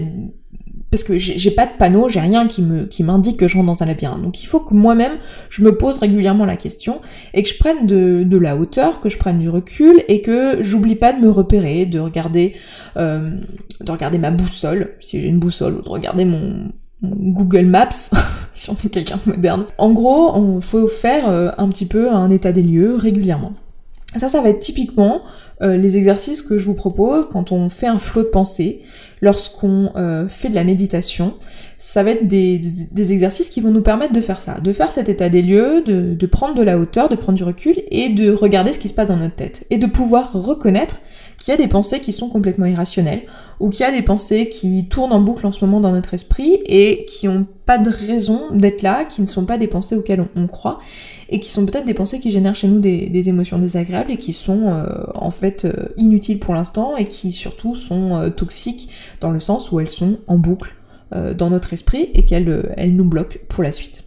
parce 0.90 1.02
que 1.02 1.18
j'ai 1.18 1.50
pas 1.50 1.66
de 1.66 1.72
panneau, 1.78 2.08
j'ai 2.08 2.20
rien 2.20 2.46
qui 2.46 2.62
m'indique 3.02 3.38
que 3.38 3.48
je 3.48 3.56
rentre 3.56 3.66
dans 3.66 3.82
un 3.82 3.86
labyrinthe. 3.86 4.22
Donc 4.22 4.42
il 4.42 4.46
faut 4.46 4.60
que 4.60 4.72
moi-même 4.72 5.14
je 5.50 5.62
me 5.62 5.76
pose 5.76 5.98
régulièrement 5.98 6.44
la 6.44 6.56
question 6.56 7.00
et 7.34 7.42
que 7.42 7.48
je 7.48 7.58
prenne 7.58 7.86
de, 7.86 8.22
de 8.24 8.36
la 8.36 8.56
hauteur, 8.56 9.00
que 9.00 9.08
je 9.08 9.18
prenne 9.18 9.38
du 9.38 9.50
recul 9.50 10.02
et 10.08 10.22
que 10.22 10.62
j'oublie 10.62 10.94
pas 10.94 11.12
de 11.12 11.20
me 11.20 11.28
repérer, 11.28 11.86
de 11.86 11.98
regarder 11.98 12.54
euh, 12.96 13.30
de 13.80 13.92
regarder 13.92 14.18
ma 14.18 14.30
boussole 14.30 14.94
si 15.00 15.20
j'ai 15.20 15.28
une 15.28 15.38
boussole 15.38 15.76
ou 15.76 15.82
de 15.82 15.88
regarder 15.88 16.24
mon 16.24 16.70
Google 17.02 17.66
Maps, 17.66 17.90
si 18.52 18.70
on 18.70 18.74
est 18.74 18.88
quelqu'un 18.88 19.18
de 19.26 19.32
moderne. 19.32 19.66
En 19.78 19.90
gros, 19.92 20.34
on 20.34 20.60
faut 20.60 20.88
faire 20.88 21.28
euh, 21.28 21.50
un 21.58 21.68
petit 21.68 21.86
peu 21.86 22.10
un 22.10 22.30
état 22.30 22.52
des 22.52 22.62
lieux 22.62 22.94
régulièrement. 22.94 23.52
Ça, 24.16 24.28
ça 24.28 24.40
va 24.40 24.48
être 24.48 24.60
typiquement 24.60 25.22
euh, 25.62 25.76
les 25.76 25.96
exercices 25.96 26.42
que 26.42 26.58
je 26.58 26.66
vous 26.66 26.74
propose 26.74 27.28
quand 27.30 27.50
on 27.50 27.68
fait 27.68 27.86
un 27.86 27.98
flot 27.98 28.22
de 28.22 28.28
pensée, 28.28 28.82
lorsqu'on 29.22 29.90
euh, 29.96 30.28
fait 30.28 30.50
de 30.50 30.54
la 30.54 30.64
méditation. 30.64 31.34
Ça 31.78 32.02
va 32.02 32.10
être 32.10 32.26
des, 32.26 32.60
exercices 33.12 33.48
qui 33.48 33.60
vont 33.60 33.70
nous 33.70 33.80
permettre 33.80 34.12
de 34.12 34.20
faire 34.20 34.40
ça, 34.40 34.60
de 34.60 34.72
faire 34.72 34.92
cet 34.92 35.08
état 35.08 35.28
des 35.28 35.42
lieux, 35.42 35.82
de, 35.82 36.14
de 36.14 36.26
prendre 36.26 36.54
de 36.54 36.62
la 36.62 36.78
hauteur, 36.78 37.08
de 37.08 37.16
prendre 37.16 37.36
du 37.36 37.44
recul 37.44 37.76
et 37.90 38.10
de 38.10 38.32
regarder 38.32 38.72
ce 38.72 38.78
qui 38.78 38.88
se 38.88 38.94
passe 38.94 39.06
dans 39.06 39.16
notre 39.16 39.34
tête 39.34 39.66
et 39.70 39.78
de 39.78 39.86
pouvoir 39.86 40.32
reconnaître 40.32 41.00
qu'il 41.38 41.52
y 41.52 41.54
a 41.54 41.58
des 41.58 41.68
pensées 41.68 42.00
qui 42.00 42.12
sont 42.12 42.28
complètement 42.28 42.66
irrationnelles, 42.66 43.22
ou 43.60 43.68
qu'il 43.68 43.84
y 43.84 43.88
a 43.88 43.92
des 43.92 44.02
pensées 44.02 44.48
qui 44.48 44.86
tournent 44.88 45.12
en 45.12 45.20
boucle 45.20 45.46
en 45.46 45.52
ce 45.52 45.64
moment 45.64 45.80
dans 45.80 45.92
notre 45.92 46.14
esprit 46.14 46.58
et 46.66 47.04
qui 47.04 47.26
n'ont 47.26 47.46
pas 47.66 47.78
de 47.78 47.90
raison 47.90 48.50
d'être 48.52 48.82
là, 48.82 49.04
qui 49.04 49.20
ne 49.20 49.26
sont 49.26 49.44
pas 49.44 49.58
des 49.58 49.66
pensées 49.66 49.96
auxquelles 49.96 50.24
on, 50.34 50.46
croit, 50.46 50.78
et 51.28 51.40
qui 51.40 51.50
sont 51.50 51.66
peut-être 51.66 51.84
des 51.84 51.94
pensées 51.94 52.20
qui 52.20 52.30
génèrent 52.30 52.54
chez 52.54 52.68
nous 52.68 52.78
des, 52.78 53.28
émotions 53.28 53.58
désagréables 53.58 54.12
et 54.12 54.16
qui 54.16 54.32
sont 54.32 54.68
euh, 54.68 54.84
en 55.14 55.30
fait 55.30 55.45
euh, 55.64 55.88
inutiles 55.96 56.38
pour 56.38 56.54
l'instant 56.54 56.96
et 56.96 57.04
qui 57.04 57.32
surtout 57.32 57.74
sont 57.74 58.14
euh, 58.14 58.28
toxiques 58.28 58.88
dans 59.20 59.30
le 59.30 59.40
sens 59.40 59.72
où 59.72 59.80
elles 59.80 59.90
sont 59.90 60.16
en 60.26 60.38
boucle 60.38 60.74
dans 61.38 61.50
notre 61.50 61.72
esprit 61.72 62.10
et 62.14 62.24
qu'elles 62.24 62.74
elles 62.76 62.96
nous 62.96 63.04
bloquent 63.04 63.38
pour 63.48 63.62
la 63.62 63.70
suite. 63.70 64.02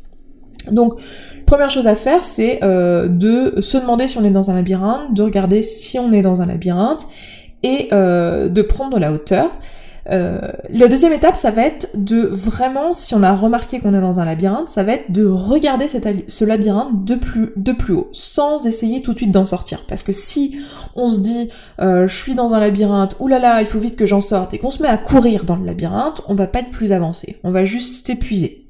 Donc, 0.72 1.00
première 1.46 1.70
chose 1.70 1.88
à 1.88 1.96
faire, 1.96 2.24
c'est 2.24 2.60
euh, 2.64 3.08
de 3.08 3.62
se 3.62 3.78
demander 3.78 4.08
si 4.08 4.18
on 4.18 4.24
est 4.24 4.30
dans 4.30 4.52
un 4.52 4.56
labyrinthe, 4.56 5.14
de 5.14 5.24
regarder 5.24 5.62
si 5.62 5.98
on 6.00 6.12
est 6.12 6.22
dans 6.22 6.42
un 6.42 6.46
labyrinthe 6.46 7.08
et 7.64 7.90
euh, 7.92 8.48
de 8.50 8.62
prendre 8.62 9.00
la 9.00 9.12
hauteur. 9.12 9.50
Euh, 10.10 10.40
la 10.70 10.88
deuxième 10.88 11.14
étape, 11.14 11.36
ça 11.36 11.52
va 11.52 11.64
être 11.64 11.90
de 11.96 12.22
vraiment, 12.22 12.94
si 12.94 13.14
on 13.16 13.24
a 13.24 13.36
remarqué 13.36 13.80
qu'on 13.80 13.94
est 13.94 14.02
dans 14.02 14.20
un 14.20 14.26
labyrinthe, 14.26 14.70
ça 14.70 14.84
va 14.84 14.94
être 14.94 15.12
de 15.12 15.26
regarder 15.26 15.88
ce 15.88 16.46
labyrinthe 16.46 17.04
de 17.06 17.16
plus, 17.16 17.52
de 17.56 17.72
plus 17.72 17.94
haut, 17.94 18.10
sans 18.12 18.66
essayer 18.66 19.02
tout 19.02 19.14
de 19.14 19.18
suite 19.18 19.32
d'en 19.32 19.46
sortir. 19.46 19.86
Parce 19.88 20.04
que 20.04 20.14
si 20.14 20.58
on 20.96 21.08
se 21.08 21.20
dit, 21.20 21.50
je 21.80 22.08
suis 22.08 22.36
dans 22.36 22.54
un 22.54 22.60
labyrinthe, 22.60 23.16
oulala, 23.20 23.62
il 23.62 23.68
faut 23.68 23.80
vite 23.80 23.96
que 23.96 24.06
j'en 24.06 24.22
sorte, 24.22 24.54
et 24.54 24.58
qu'on 24.58 24.72
se 24.72 24.82
met 24.82 24.90
à 24.90 24.98
courir 24.98 25.46
dans 25.46 25.56
le 25.56 25.66
labyrinthe, 25.66 26.22
on 26.28 26.36
va 26.36 26.48
pas 26.48 26.60
être 26.60 26.72
plus 26.72 26.92
avancé, 26.92 27.38
on 27.44 27.52
va 27.52 27.66
juste 27.66 28.08
s'épuiser. 28.08 28.69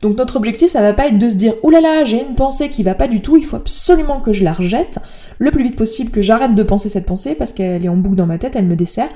Donc 0.00 0.16
notre 0.16 0.36
objectif, 0.36 0.68
ça 0.68 0.80
va 0.80 0.92
pas 0.92 1.08
être 1.08 1.18
de 1.18 1.28
se 1.28 1.36
dire 1.36 1.54
«Ouh 1.62 1.70
là 1.70 1.80
là, 1.80 2.04
j'ai 2.04 2.20
une 2.20 2.34
pensée 2.34 2.68
qui 2.68 2.82
va 2.82 2.94
pas 2.94 3.08
du 3.08 3.20
tout, 3.20 3.36
il 3.36 3.44
faut 3.44 3.56
absolument 3.56 4.20
que 4.20 4.32
je 4.32 4.44
la 4.44 4.52
rejette 4.52 4.98
le 5.38 5.50
plus 5.50 5.64
vite 5.64 5.76
possible, 5.76 6.10
que 6.10 6.20
j'arrête 6.20 6.54
de 6.54 6.62
penser 6.62 6.88
cette 6.88 7.06
pensée 7.06 7.34
parce 7.34 7.52
qu'elle 7.52 7.84
est 7.84 7.88
en 7.88 7.96
boucle 7.96 8.16
dans 8.16 8.26
ma 8.26 8.38
tête, 8.38 8.56
elle 8.56 8.66
me 8.66 8.76
dessert. 8.76 9.08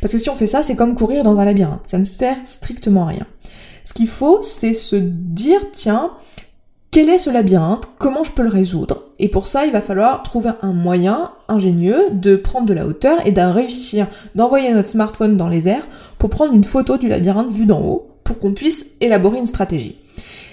Parce 0.00 0.12
que 0.12 0.18
si 0.18 0.30
on 0.30 0.34
fait 0.34 0.46
ça, 0.46 0.62
c'est 0.62 0.76
comme 0.76 0.94
courir 0.94 1.22
dans 1.22 1.40
un 1.40 1.44
labyrinthe, 1.44 1.86
ça 1.86 1.98
ne 1.98 2.04
sert 2.04 2.36
strictement 2.44 3.04
à 3.04 3.08
rien. 3.08 3.26
Ce 3.84 3.94
qu'il 3.94 4.08
faut, 4.08 4.40
c'est 4.42 4.74
se 4.74 4.96
dire 4.96 5.60
«Tiens, 5.72 6.10
quel 6.90 7.08
est 7.08 7.18
ce 7.18 7.30
labyrinthe? 7.30 7.84
Comment 7.98 8.24
je 8.24 8.32
peux 8.32 8.42
le 8.42 8.48
résoudre? 8.48 9.04
Et 9.18 9.28
pour 9.28 9.46
ça, 9.46 9.64
il 9.64 9.72
va 9.72 9.80
falloir 9.80 10.22
trouver 10.22 10.50
un 10.62 10.72
moyen 10.72 11.30
ingénieux 11.48 12.10
de 12.12 12.34
prendre 12.36 12.66
de 12.66 12.72
la 12.72 12.86
hauteur 12.86 13.24
et 13.26 13.30
de 13.30 13.40
réussir 13.40 14.06
d'envoyer 14.34 14.72
notre 14.72 14.88
smartphone 14.88 15.36
dans 15.36 15.48
les 15.48 15.68
airs 15.68 15.86
pour 16.18 16.30
prendre 16.30 16.52
une 16.52 16.64
photo 16.64 16.96
du 16.96 17.08
labyrinthe 17.08 17.52
vu 17.52 17.64
d'en 17.64 17.80
haut 17.80 18.08
pour 18.24 18.38
qu'on 18.38 18.54
puisse 18.54 18.96
élaborer 19.00 19.38
une 19.38 19.46
stratégie. 19.46 19.98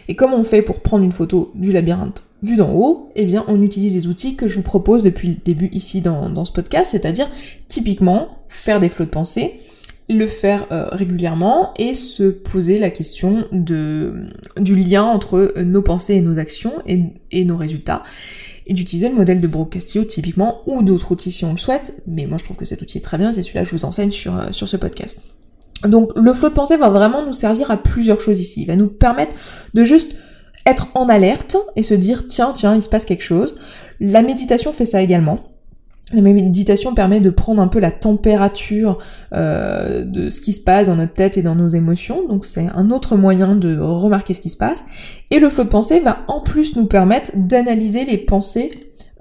Et 0.08 0.16
comment 0.16 0.38
on 0.38 0.44
fait 0.44 0.62
pour 0.62 0.80
prendre 0.80 1.04
une 1.04 1.12
photo 1.12 1.52
du 1.56 1.72
labyrinthe 1.72 2.24
vue 2.44 2.56
d'en 2.56 2.72
haut 2.72 3.10
Eh 3.16 3.26
bien, 3.26 3.44
on 3.48 3.62
utilise 3.62 3.96
les 3.96 4.08
outils 4.08 4.36
que 4.36 4.48
je 4.48 4.56
vous 4.56 4.64
propose 4.64 5.04
depuis 5.04 5.30
le 5.30 5.36
début 5.44 5.70
ici 5.72 6.02
dans, 6.02 6.46
ce 6.46 6.52
podcast, 6.52 6.92
c'est-à-dire 6.92 7.30
typiquement 7.68 8.28
faire 8.48 8.80
des 8.80 8.90
flots 8.90 9.06
de 9.06 9.10
pensée, 9.10 9.60
le 10.10 10.28
faire 10.28 10.68
euh, 10.72 10.86
régulièrement 10.92 11.74
et 11.78 11.94
se 11.94 12.24
poser 12.24 12.80
la 12.80 12.90
question 12.90 13.46
de, 13.52 14.28
du 14.58 14.76
lien 14.76 15.04
entre 15.04 15.54
nos 15.62 15.82
pensées 15.82 16.16
et 16.16 16.22
nos 16.22 16.40
actions 16.40 16.74
et, 16.86 17.44
nos 17.44 17.58
résultats 17.58 18.04
et 18.68 18.74
d'utiliser 18.74 19.10
le 19.10 19.16
modèle 19.16 19.42
de 19.42 19.48
Brooke 19.48 19.72
Castillo 19.72 20.06
typiquement 20.06 20.62
ou 20.66 20.82
d'autres 20.82 21.12
outils 21.12 21.32
si 21.32 21.44
on 21.46 21.52
le 21.52 21.58
souhaite, 21.58 22.02
mais 22.06 22.26
moi 22.26 22.38
je 22.38 22.44
trouve 22.44 22.58
que 22.58 22.66
cet 22.66 22.82
outil 22.82 22.98
est 22.98 23.02
très 23.02 23.18
bien, 23.18 23.34
c'est 23.34 23.44
celui-là 23.44 23.64
que 23.64 23.70
je 23.70 23.76
vous 23.76 23.86
enseigne 23.86 24.12
sur, 24.12 24.38
euh, 24.38 24.52
sur 24.52 24.68
ce 24.68 24.78
podcast. 24.78 25.20
Donc 25.84 26.12
le 26.16 26.34
flot 26.34 26.50
de 26.50 26.54
pensée 26.54 26.78
va 26.78 26.90
vraiment 26.90 27.26
nous 27.26 27.34
servir 27.34 27.72
à 27.72 27.78
plusieurs 27.78 28.20
choses 28.20 28.40
ici. 28.40 28.62
Il 28.62 28.68
va 28.68 28.76
nous 28.76 28.88
permettre 28.88 29.36
de 29.74 29.84
juste 29.84 30.16
être 30.66 30.90
en 30.96 31.08
alerte 31.08 31.58
et 31.76 31.84
se 31.84 31.94
dire 31.94 32.28
tiens 32.28 32.52
tiens 32.54 32.76
il 32.76 32.82
se 32.82 32.90
passe 32.90 33.06
quelque 33.06 33.24
chose. 33.24 33.56
La 34.00 34.22
méditation 34.22 34.74
fait 34.74 34.86
ça 34.86 35.02
également. 35.02 35.40
La 36.14 36.22
méditation 36.22 36.94
permet 36.94 37.20
de 37.20 37.30
prendre 37.30 37.62
un 37.62 37.68
peu 37.68 37.80
la 37.80 37.92
température 37.92 38.98
euh, 39.34 40.06
de 40.06 40.30
ce 40.30 40.40
qui 40.40 40.54
se 40.54 40.62
passe 40.62 40.88
dans 40.88 40.96
notre 40.96 41.12
tête 41.12 41.38
et 41.38 41.42
dans 41.42 41.56
nos 41.56 41.68
émotions, 41.68 42.26
donc 42.26 42.46
c'est 42.46 42.68
un 42.74 42.92
autre 42.92 43.18
moyen 43.18 43.58
de 43.58 43.78
remarquer 43.78 44.34
ce 44.34 44.40
qui 44.40 44.50
se 44.50 44.56
passe. 44.56 44.86
Et 45.32 45.40
le 45.40 45.50
flot 45.50 45.66
de 45.66 45.70
pensée 45.70 46.00
va 46.00 46.20
en 46.30 46.40
plus 46.40 46.78
nous 46.78 46.86
permettre 46.86 47.32
d'analyser 47.36 48.06
les 48.06 48.18
pensées 48.18 48.70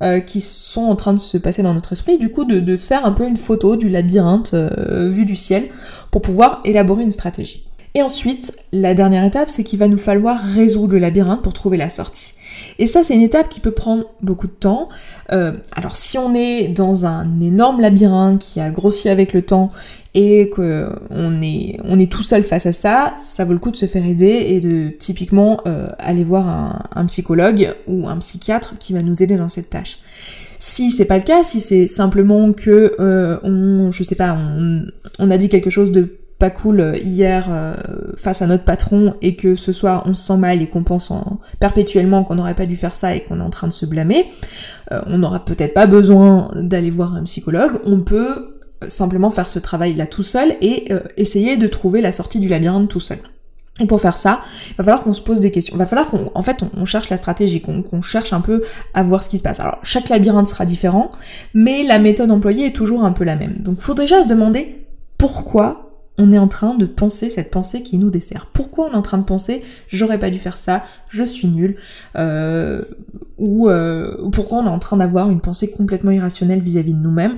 euh, 0.03 0.21
qui 0.21 0.41
sont 0.41 0.83
en 0.83 0.95
train 0.95 1.15
de 1.15 1.19
se 1.19 1.39
passer 1.39 1.63
dans 1.63 1.73
notre 1.73 1.93
esprit, 1.93 2.19
du 2.19 2.31
coup 2.31 2.45
de, 2.45 2.77
faire 2.77 3.07
un 3.07 3.13
peu 3.13 3.27
une 3.27 3.37
photo 3.37 3.77
du 3.77 3.89
labyrinthe 3.89 4.53
euh, 4.53 5.09
vu 5.09 5.25
du 5.25 5.37
ciel 5.37 5.69
pour 6.11 6.21
pouvoir 6.21 6.61
élaborer 6.65 7.03
une 7.03 7.11
stratégie. 7.11 7.67
Et 7.95 8.03
ensuite, 8.03 8.55
la 8.73 8.93
dernière 8.93 9.25
étape, 9.25 9.49
c'est 9.49 9.65
qu'il 9.65 9.79
va 9.79 9.89
nous 9.89 9.97
falloir 9.97 10.39
résoudre 10.39 10.93
le 10.93 10.99
labyrinthe 10.99 11.41
pour 11.41 11.55
trouver 11.55 11.79
la 11.79 11.89
sortie. 11.89 12.35
Et 12.79 12.87
ça, 12.87 13.03
c'est 13.03 13.15
une 13.15 13.23
étape 13.23 13.49
qui 13.49 13.61
peut 13.61 13.71
prendre 13.71 14.05
beaucoup 14.23 14.47
de 14.47 14.53
temps. 14.53 14.89
Euh, 15.33 15.53
alors 15.75 15.97
si 15.97 16.19
on 16.19 16.35
est 16.35 16.69
dans 16.69 17.07
un 17.07 17.41
énorme 17.41 17.81
labyrinthe 17.81 18.41
qui 18.41 18.61
a 18.61 18.71
grossi 18.71 19.09
avec 19.09 19.33
le 19.33 19.43
temps 19.43 19.71
et 20.15 20.49
qu'on 20.51 21.43
est, 21.43 21.79
on 21.85 21.99
est 21.99 22.11
tout 22.11 22.23
seul 22.23 22.43
face 22.43 22.67
à 22.67 22.73
ça, 22.73 23.15
ça 23.17 23.45
vaut 23.45 23.53
le 23.53 23.59
coup 23.59 23.71
de 23.71 23.77
se 23.77 23.87
faire 23.87 24.07
aider 24.07 24.47
et 24.49 24.61
de 24.61 24.89
typiquement 24.89 25.61
euh, 25.67 25.89
aller 25.99 26.25
voir 26.25 26.87
un, 26.95 27.07
psychologue 27.07 27.75
ou 27.87 28.09
un 28.09 28.17
psychiatre 28.19 28.79
qui 28.79 28.93
va 28.93 29.03
nous 29.03 29.23
aider 29.23 29.37
dans 29.37 29.49
cette 29.49 29.71
tâche. 29.71 29.99
Si 30.59 30.91
c'est 30.91 31.05
pas 31.05 31.19
le 31.19 31.23
cas, 31.23 31.43
si 31.43 31.61
c'est 31.61 31.87
simplement 31.87 32.53
que 32.53 32.95
euh, 32.99 33.37
on, 33.43 33.93
je 33.93 34.03
sais 34.03 34.15
pas, 34.15 34.35
on, 34.35 34.87
on 35.19 35.31
a 35.31 35.37
dit 35.37 35.51
quelque 35.51 35.71
chose 35.71 35.93
de 35.93 36.17
pas 36.39 36.51
cool 36.51 36.81
euh, 36.81 36.97
hier 36.99 37.47
euh, 37.51 37.75
face 38.17 38.43
à 38.43 38.47
notre 38.47 38.65
patron 38.65 39.15
et 39.23 39.37
que 39.37 39.57
ce 39.57 39.73
soir 39.73 40.03
on 40.07 40.15
se 40.15 40.25
sent 40.25 40.37
mal 40.37 40.61
et 40.61 40.67
qu'on 40.67 40.83
pense 40.83 41.11
en, 41.11 41.39
perpétuellement 41.61 42.25
qu'on 42.25 42.35
n'aurait 42.35 42.55
pas 42.55 42.67
dû 42.67 42.77
faire 42.77 42.95
ça 42.95 43.15
et 43.15 43.21
qu'on 43.21 43.41
est 43.41 43.43
en 43.43 43.51
train 43.51 43.69
de 43.69 43.73
se 43.73 43.87
blâmer, 43.87 44.27
euh, 44.93 45.01
on 45.07 45.19
n'aura 45.19 45.45
peut-être 45.45 45.75
pas 45.75 45.87
besoin 45.87 46.51
d'aller 46.57 46.91
voir 46.91 47.15
un 47.15 47.23
psychologue, 47.25 47.81
on 47.85 48.01
peut 48.01 48.59
simplement 48.89 49.31
faire 49.31 49.49
ce 49.49 49.59
travail-là 49.59 50.07
tout 50.07 50.23
seul 50.23 50.55
et 50.61 50.93
essayer 51.17 51.57
de 51.57 51.67
trouver 51.67 52.03
la 52.03 52.13
sortie 52.13 52.41
du 52.41 52.49
labyrinthe 52.49 52.91
tout 52.91 53.01
seul. 53.01 53.19
Et 53.81 53.87
pour 53.87 54.03
faire 54.03 54.19
ça, 54.19 54.43
il 54.69 54.75
va 54.77 54.85
falloir 54.85 55.03
qu'on 55.03 55.15
se 55.15 55.23
pose 55.23 55.41
des 55.41 55.51
questions. 55.51 55.75
Il 55.75 55.79
va 55.79 55.87
falloir 55.87 56.09
qu'on, 56.09 56.31
en 56.35 56.43
fait, 56.43 56.63
on, 56.77 56.85
cherche 56.85 57.09
la 57.09 57.17
stratégie, 57.17 57.63
qu'on 57.63 58.03
cherche 58.03 58.35
un 58.35 58.43
peu 58.43 58.63
à 58.93 59.03
voir 59.03 59.23
ce 59.23 59.31
qui 59.31 59.39
se 59.39 59.43
passe. 59.43 59.61
Alors, 59.61 59.79
chaque 59.83 60.11
labyrinthe 60.11 60.47
sera 60.47 60.67
différent, 60.67 61.11
mais 61.55 61.85
la 61.85 61.99
méthode 61.99 62.31
employée 62.31 62.67
est 62.67 62.77
toujours 62.77 63.05
un 63.05 63.13
peu 63.13 63.25
la 63.25 63.37
même. 63.37 63.57
Donc, 63.61 63.81
faut 63.81 63.95
déjà 63.95 64.23
se 64.23 64.29
demander 64.29 64.87
pourquoi 65.17 65.86
on 66.19 66.33
est 66.33 66.39
en 66.39 66.49
train 66.49 66.75
de 66.75 66.87
penser 66.87 67.31
cette 67.31 67.51
pensée 67.51 67.83
qui 67.83 67.99
nous 67.99 68.11
dessert. 68.11 68.49
Pourquoi 68.53 68.89
on 68.89 68.93
est 68.93 68.97
en 68.97 69.03
train 69.03 69.19
de 69.19 69.25
penser 69.25 69.63
j'aurais 69.89 70.19
pas 70.19 70.31
dû 70.31 70.39
faire 70.39 70.59
ça, 70.59 70.85
je 71.09 71.25
suis 71.25 71.49
nul, 71.49 71.77
euh, 72.17 72.83
ou 73.39 73.69
euh, 73.69 74.29
pourquoi 74.31 74.59
on 74.59 74.67
est 74.67 74.71
en 74.71 74.79
train 74.79 74.97
d'avoir 74.97 75.31
une 75.31 75.41
pensée 75.41 75.71
complètement 75.71 76.11
irrationnelle 76.11 76.61
vis-à-vis 76.61 76.95
de 76.95 77.01
nous-mêmes 77.01 77.37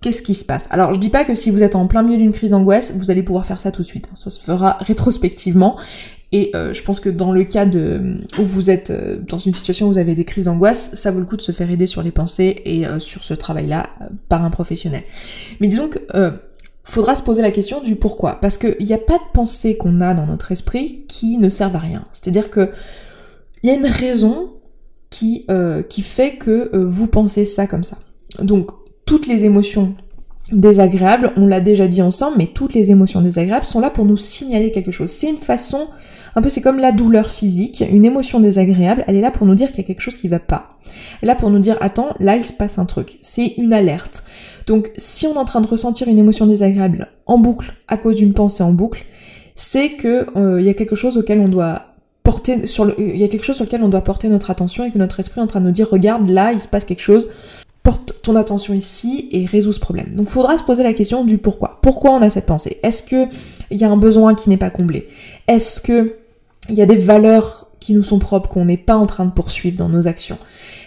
Qu'est-ce 0.00 0.20
qui 0.20 0.34
se 0.34 0.44
passe? 0.44 0.64
Alors 0.68 0.92
je 0.92 1.00
dis 1.00 1.08
pas 1.08 1.24
que 1.24 1.34
si 1.34 1.50
vous 1.50 1.62
êtes 1.62 1.74
en 1.74 1.86
plein 1.86 2.02
milieu 2.02 2.18
d'une 2.18 2.32
crise 2.32 2.50
d'angoisse, 2.50 2.92
vous 2.94 3.10
allez 3.10 3.22
pouvoir 3.22 3.46
faire 3.46 3.58
ça 3.58 3.70
tout 3.70 3.80
de 3.80 3.86
suite. 3.86 4.06
Ça 4.14 4.28
se 4.28 4.38
fera 4.38 4.76
rétrospectivement. 4.80 5.78
Et 6.30 6.50
euh, 6.54 6.74
je 6.74 6.82
pense 6.82 7.00
que 7.00 7.08
dans 7.08 7.32
le 7.32 7.44
cas 7.44 7.64
de 7.64 8.18
où 8.38 8.44
vous 8.44 8.68
êtes 8.68 8.92
dans 9.26 9.38
une 9.38 9.54
situation 9.54 9.86
où 9.86 9.92
vous 9.92 9.98
avez 9.98 10.14
des 10.14 10.24
crises 10.24 10.44
d'angoisse, 10.44 10.90
ça 10.94 11.10
vaut 11.10 11.20
le 11.20 11.24
coup 11.24 11.38
de 11.38 11.42
se 11.42 11.52
faire 11.52 11.70
aider 11.70 11.86
sur 11.86 12.02
les 12.02 12.10
pensées 12.10 12.60
et 12.66 12.84
sur 12.98 13.24
ce 13.24 13.32
travail-là 13.32 13.84
par 14.28 14.44
un 14.44 14.50
professionnel. 14.50 15.04
Mais 15.60 15.68
disons 15.68 15.88
que 15.88 16.00
faudra 16.84 17.14
se 17.14 17.22
poser 17.22 17.42
la 17.42 17.50
question 17.50 17.80
du 17.80 17.96
pourquoi. 17.96 18.34
Parce 18.40 18.58
qu'il 18.58 18.84
n'y 18.84 18.92
a 18.92 18.98
pas 18.98 19.18
de 19.18 19.32
pensée 19.32 19.76
qu'on 19.76 20.00
a 20.00 20.14
dans 20.14 20.26
notre 20.26 20.52
esprit 20.52 21.04
qui 21.08 21.38
ne 21.38 21.48
servent 21.48 21.76
à 21.76 21.80
rien. 21.80 22.04
C'est-à-dire 22.12 22.50
que 22.50 22.70
il 23.62 23.68
y 23.68 23.70
a 23.70 23.74
une 23.74 23.86
raison 23.86 24.52
qui, 25.08 25.46
euh, 25.50 25.82
fait 26.02 26.36
que 26.36 26.70
euh, 26.74 26.84
vous 26.86 27.06
pensez 27.06 27.44
ça 27.44 27.66
comme 27.66 27.84
ça. 27.84 27.96
Donc, 28.40 28.70
toutes 29.06 29.26
les 29.26 29.44
émotions 29.44 29.94
désagréables, 30.52 31.32
on 31.36 31.46
l'a 31.46 31.60
déjà 31.60 31.86
dit 31.86 32.02
ensemble, 32.02 32.36
mais 32.38 32.46
toutes 32.46 32.74
les 32.74 32.90
émotions 32.90 33.22
désagréables 33.22 33.64
sont 33.64 33.80
là 33.80 33.90
pour 33.90 34.04
nous 34.04 34.16
signaler 34.16 34.70
quelque 34.70 34.90
chose. 34.90 35.10
C'est 35.10 35.28
une 35.28 35.38
façon, 35.38 35.88
un 36.34 36.42
peu 36.42 36.48
c'est 36.48 36.60
comme 36.60 36.78
la 36.78 36.92
douleur 36.92 37.30
physique, 37.30 37.82
une 37.90 38.04
émotion 38.04 38.40
désagréable, 38.40 39.04
elle 39.06 39.16
est 39.16 39.20
là 39.22 39.30
pour 39.30 39.46
nous 39.46 39.54
dire 39.54 39.68
qu'il 39.68 39.78
y 39.78 39.84
a 39.84 39.86
quelque 39.86 40.02
chose 40.02 40.16
qui 40.16 40.28
va 40.28 40.38
pas. 40.38 40.76
Elle 41.22 41.28
est 41.28 41.32
là 41.32 41.34
pour 41.34 41.50
nous 41.50 41.58
dire, 41.58 41.76
attends, 41.80 42.14
là 42.20 42.36
il 42.36 42.44
se 42.44 42.52
passe 42.52 42.78
un 42.78 42.84
truc. 42.84 43.18
C'est 43.22 43.54
une 43.56 43.72
alerte. 43.72 44.24
Donc 44.66 44.90
si 44.96 45.26
on 45.26 45.34
est 45.34 45.38
en 45.38 45.44
train 45.44 45.60
de 45.60 45.66
ressentir 45.66 46.08
une 46.08 46.18
émotion 46.18 46.46
désagréable 46.46 47.08
en 47.26 47.38
boucle 47.38 47.74
à 47.88 47.96
cause 47.96 48.16
d'une 48.16 48.34
pensée 48.34 48.62
en 48.62 48.72
boucle, 48.72 49.04
c'est 49.54 49.92
que 49.92 50.26
euh, 50.36 50.60
il 50.60 50.66
y 50.66 50.70
a 50.70 50.74
quelque 50.74 50.96
chose 50.96 51.16
auquel 51.16 51.40
on 51.40 51.48
doit 51.48 51.94
porter 52.22 52.66
sur 52.66 52.86
le, 52.86 52.94
il 52.98 53.18
y 53.18 53.24
a 53.24 53.28
quelque 53.28 53.44
chose 53.44 53.56
sur 53.56 53.66
lequel 53.66 53.82
on 53.82 53.88
doit 53.88 54.00
porter 54.00 54.28
notre 54.28 54.50
attention 54.50 54.84
et 54.84 54.90
que 54.90 54.98
notre 54.98 55.20
esprit 55.20 55.40
est 55.40 55.44
en 55.44 55.46
train 55.46 55.60
de 55.60 55.66
nous 55.66 55.72
dire 55.72 55.88
regarde 55.90 56.28
là 56.30 56.52
il 56.52 56.60
se 56.60 56.66
passe 56.66 56.84
quelque 56.84 57.02
chose 57.02 57.28
porte 57.84 58.22
ton 58.22 58.34
attention 58.34 58.74
ici 58.74 59.28
et 59.30 59.44
résous 59.44 59.74
ce 59.74 59.78
problème. 59.78 60.14
Donc 60.16 60.28
faudra 60.28 60.56
se 60.56 60.64
poser 60.64 60.82
la 60.82 60.94
question 60.94 61.24
du 61.24 61.38
pourquoi. 61.38 61.78
Pourquoi 61.82 62.12
on 62.12 62.22
a 62.22 62.30
cette 62.30 62.46
pensée? 62.46 62.80
Est-ce 62.82 63.02
que 63.02 63.28
il 63.70 63.78
y 63.78 63.84
a 63.84 63.90
un 63.90 63.96
besoin 63.96 64.34
qui 64.34 64.48
n'est 64.48 64.56
pas 64.56 64.70
comblé? 64.70 65.08
Est-ce 65.46 65.80
que 65.80 66.16
il 66.70 66.74
y 66.74 66.82
a 66.82 66.86
des 66.86 66.96
valeurs 66.96 67.68
qui 67.80 67.92
nous 67.92 68.02
sont 68.02 68.18
propres 68.18 68.48
qu'on 68.48 68.64
n'est 68.64 68.78
pas 68.78 68.96
en 68.96 69.04
train 69.04 69.26
de 69.26 69.30
poursuivre 69.30 69.76
dans 69.76 69.90
nos 69.90 70.08
actions? 70.08 70.38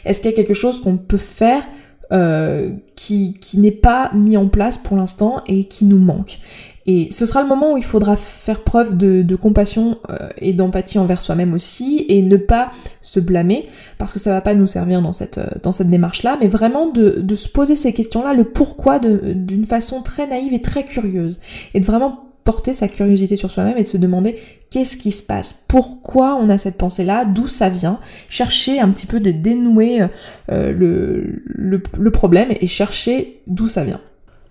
Est-ce 0.04 0.20
qu'il 0.20 0.32
y 0.32 0.34
a 0.34 0.36
quelque 0.36 0.56
chose 0.56 0.82
qu'on 0.82 0.98
peut 0.98 1.18
faire 1.18 1.63
euh, 2.12 2.74
qui, 2.96 3.36
qui 3.39 3.60
n'est 3.60 3.72
pas 3.72 4.10
mis 4.16 4.36
en 4.36 4.48
place 4.48 4.80
pour 4.80 4.98
l'instant 4.98 5.44
et 5.46 5.66
qui 5.66 5.86
nous 5.86 6.00
manque? 6.00 6.39
Et 6.88 7.10
ce 7.12 7.25
sera 7.25 7.41
le 7.41 7.48
moment 7.48 7.74
où 7.74 7.77
il 7.77 7.84
faudra 7.84 8.15
faire 8.15 8.63
preuve 8.63 8.96
de, 8.96 9.36
compassion 9.36 10.00
euh, 10.10 10.29
et 10.38 10.53
d'empathie 10.53 10.98
envers 10.98 11.22
soi-même 11.22 11.53
aussi 11.53 12.06
et 12.08 12.22
ne 12.22 12.38
pas 12.38 12.72
se 13.01 13.20
blâmer 13.20 13.65
parce 13.98 14.13
que 14.13 14.20
ça 14.20 14.32
va 14.32 14.39
pas 14.39 14.56
nous 14.56 14.67
servir 14.67 15.01
dans 15.01 15.12
cette, 15.12 15.38
euh, 15.38 15.48
dans 15.62 15.74
cette 15.74 15.89
démarche-là, 15.89 16.38
mais 16.39 16.48
vraiment 16.48 16.89
de, 16.89 17.20
de 17.20 17.36
se 17.36 17.50
poser 17.50 17.75
ces 17.75 17.91
questions-là, 17.91 18.34
le 18.34 18.46
pourquoi 18.46 19.00
d'une 19.00 19.65
façon 19.65 20.01
très 20.01 20.27
naïve 20.27 20.53
et 20.53 20.62
très 20.62 20.86
curieuse. 20.86 21.41
Et 21.74 21.82
de 21.82 21.86
vraiment 21.86 22.24
porter 22.46 22.72
sa 22.72 22.88
curiosité 22.88 23.36
sur 23.36 23.51
soi-même 23.51 23.77
et 23.77 23.84
de 23.84 23.88
se 23.88 23.98
demander 23.98 24.39
qu'est-ce 24.70 24.96
qui 24.96 25.12
se 25.12 25.22
passe, 25.22 25.53
pourquoi 25.67 26.36
on 26.36 26.50
a 26.50 26.58
cette 26.58 26.77
pensée-là, 26.77 27.25
d'où 27.25 27.50
ça 27.50 27.67
vient, 27.67 28.00
chercher 28.29 28.79
un 28.79 28.88
petit 28.88 29.06
peu 29.06 29.20
de 29.20 29.32
dénouer 29.32 30.03
euh, 30.50 30.72
le, 30.72 31.44
le, 31.46 32.12
problème 32.12 32.48
et 32.62 32.67
chercher 32.67 33.41
d'où 33.48 33.67
ça 33.67 33.84
vient. 33.84 34.00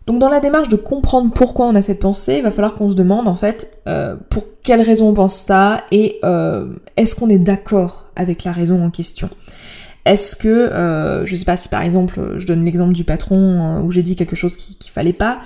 Donc 0.06 0.20
dans 0.20 0.28
la 0.28 0.38
démarche 0.38 0.68
de 0.68 0.76
comprendre 0.76 1.32
pourquoi 1.32 1.66
on 1.66 1.74
a 1.74 1.82
cette 1.82 1.98
pensée, 1.98 2.36
il 2.36 2.42
va 2.42 2.52
falloir 2.52 2.74
qu'on 2.74 2.88
se 2.88 2.94
demande 2.94 3.26
en 3.26 3.34
fait 3.34 3.76
euh, 3.88 4.14
pour 4.30 4.44
quelle 4.62 4.80
raison 4.80 5.08
on 5.08 5.14
pense 5.14 5.34
ça 5.34 5.82
et 5.90 6.20
euh, 6.24 6.74
est-ce 6.96 7.16
qu'on 7.16 7.28
est 7.28 7.40
d'accord 7.40 8.04
avec 8.14 8.44
la 8.44 8.52
raison 8.52 8.84
en 8.84 8.90
question? 8.90 9.28
Est-ce 10.04 10.36
que, 10.36 10.48
euh, 10.48 11.26
je 11.26 11.34
sais 11.34 11.44
pas 11.44 11.56
si 11.56 11.68
par 11.68 11.82
exemple, 11.82 12.34
je 12.36 12.46
donne 12.46 12.64
l'exemple 12.64 12.92
du 12.92 13.02
patron 13.02 13.36
euh, 13.36 13.82
où 13.82 13.90
j'ai 13.90 14.04
dit 14.04 14.14
quelque 14.14 14.36
chose 14.36 14.56
qu'il 14.56 14.76
qui 14.76 14.90
fallait 14.90 15.12
pas, 15.12 15.40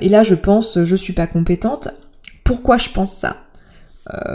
et 0.00 0.08
là 0.08 0.22
je 0.22 0.34
pense, 0.34 0.82
je 0.84 0.96
suis 0.96 1.12
pas 1.12 1.26
compétente. 1.26 1.88
Pourquoi 2.44 2.76
je 2.76 2.90
pense 2.90 3.12
ça? 3.12 3.43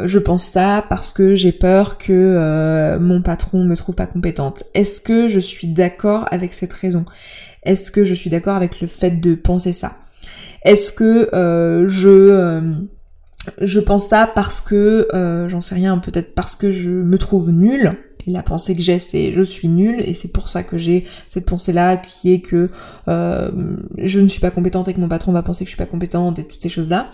Je 0.06 0.18
pense 0.20 0.46
ça 0.46 0.84
parce 0.90 1.12
que 1.12 1.36
j'ai 1.36 1.52
peur 1.52 1.98
que 1.98 2.98
mon 3.00 3.22
patron 3.22 3.64
me 3.64 3.76
trouve 3.76 3.96
pas 3.96 4.08
compétente. 4.08 4.64
Est-ce 4.74 5.00
que 5.00 5.28
je 5.28 5.40
suis 5.40 5.68
d'accord 5.68 6.26
avec 6.32 6.54
cette 6.54 6.74
raison? 6.74 7.06
Est-ce 7.64 7.92
que 7.92 8.04
je 8.04 8.14
suis 8.14 8.30
d'accord 8.30 8.56
avec 8.56 8.82
le 8.82 8.88
fait 8.88 9.12
de 9.12 9.36
penser 9.36 9.74
ça? 9.74 9.98
Est-ce 10.64 10.92
que 10.92 11.30
je 11.88 12.74
je 13.62 13.80
pense 13.80 14.08
ça 14.08 14.30
parce 14.34 14.60
que 14.60 15.08
j'en 15.50 15.62
sais 15.62 15.76
rien, 15.76 15.98
peut-être 16.00 16.34
parce 16.34 16.56
que 16.56 16.72
je 16.72 16.90
me 16.90 17.18
trouve 17.18 17.52
nulle? 17.52 17.92
La 18.28 18.44
pensée 18.44 18.76
que 18.76 18.82
j'ai, 18.82 19.00
c'est 19.00 19.32
je 19.32 19.42
suis 19.42 19.68
nulle, 19.68 20.02
et 20.06 20.14
c'est 20.14 20.32
pour 20.32 20.50
ça 20.50 20.64
que 20.64 20.78
j'ai 20.78 21.06
cette 21.28 21.46
pensée-là 21.46 21.98
qui 21.98 22.34
est 22.34 22.42
que 22.42 22.70
euh, 23.08 23.52
je 23.98 24.20
ne 24.20 24.28
suis 24.28 24.42
pas 24.42 24.52
compétente 24.52 24.88
et 24.88 24.94
que 24.94 25.00
mon 25.00 25.08
patron 25.08 25.32
va 25.32 25.42
penser 25.42 25.64
que 25.64 25.70
je 25.70 25.76
suis 25.76 25.84
pas 25.84 25.90
compétente 25.90 26.40
et 26.40 26.44
toutes 26.44 26.62
ces 26.62 26.70
choses-là. 26.70 27.08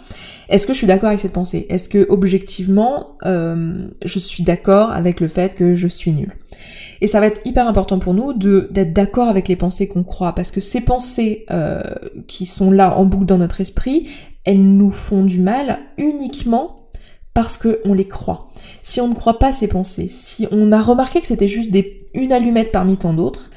Est-ce 0.50 0.68
que 0.68 0.74
je 0.74 0.78
suis 0.78 0.88
d'accord 0.88 1.10
avec 1.10 1.20
cette 1.20 1.34
pensée? 1.34 1.66
Est-ce 1.70 1.90
que 1.90 2.06
objectivement, 2.10 3.18
euh, 3.26 3.88
je 4.04 4.20
suis 4.20 4.44
d'accord 4.44 4.92
avec 4.92 5.20
le 5.20 5.28
fait 5.28 5.56
que 5.56 5.76
je 5.76 5.88
suis 5.88 6.12
nulle? 6.12 6.34
Et 7.02 7.08
ça 7.08 7.20
va 7.20 7.28
être 7.28 7.42
hyper 7.46 7.68
important 7.68 8.00
pour 8.00 8.14
nous 8.14 8.34
d'être 8.34 8.94
d'accord 8.94 9.28
avec 9.28 9.48
les 9.48 9.56
pensées 9.56 9.88
qu'on 9.88 10.04
croit, 10.04 10.34
parce 10.34 10.52
que 10.52 10.60
ces 10.60 10.82
pensées 10.82 11.46
euh, 11.52 11.84
qui 12.28 12.46
sont 12.46 12.72
là 12.72 12.98
en 12.98 13.06
boucle 13.06 13.26
dans 13.26 13.38
notre 13.38 13.62
esprit, 13.62 14.08
elles 14.46 14.64
nous 14.64 14.92
font 14.92 15.24
du 15.24 15.40
mal 15.40 15.80
uniquement 15.98 16.85
parce 17.36 17.58
qu'on 17.58 17.94
les 17.94 18.08
croit. 18.08 18.48
Si 18.82 19.02
on 19.02 19.10
ne 19.10 19.14
croit 19.14 19.38
pas 19.38 19.52
ces 19.52 19.68
pensées, 19.68 20.08
si 20.10 20.48
on 20.52 20.72
a 20.72 20.82
remarqué 20.82 21.20
que 21.20 21.28
c'était 21.28 21.50
juste 21.50 21.70
une 22.16 22.32
allumette 22.32 22.72
parmi 22.72 22.98
tant 22.98 23.14
d'autres, 23.14 23.52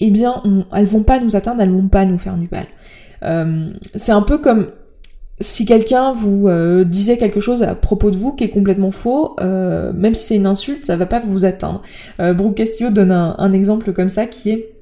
eh 0.00 0.10
bien, 0.10 0.42
elles 0.74 0.86
vont 0.86 1.02
pas 1.02 1.18
nous 1.18 1.36
atteindre, 1.36 1.60
elles 1.60 1.72
vont 1.72 1.88
pas 1.88 2.06
nous 2.06 2.16
faire 2.16 2.36
du 2.36 2.48
mal. 2.50 2.66
Euh, 3.24 3.70
c'est 3.96 4.12
un 4.12 4.22
peu 4.22 4.38
comme 4.38 4.68
si 5.40 5.66
quelqu'un 5.66 6.12
vous 6.12 6.46
euh, 6.48 6.84
disait 6.84 7.18
quelque 7.18 7.40
chose 7.40 7.64
à 7.64 7.74
propos 7.74 8.12
de 8.12 8.16
vous 8.16 8.32
qui 8.32 8.44
est 8.44 8.50
complètement 8.50 8.92
faux, 8.92 9.34
euh, 9.40 9.92
même 9.92 10.14
si 10.14 10.26
c'est 10.26 10.36
une 10.36 10.46
insulte, 10.46 10.84
ça 10.84 10.96
va 10.96 11.06
pas 11.06 11.18
vous 11.18 11.44
atteindre. 11.44 11.82
Brooke 12.20 12.54
Castillo 12.54 12.90
donne 12.90 13.10
un, 13.10 13.34
un, 13.38 13.52
exemple 13.52 13.92
comme 13.92 14.08
ça 14.08 14.26
qui 14.26 14.50
est 14.50 14.74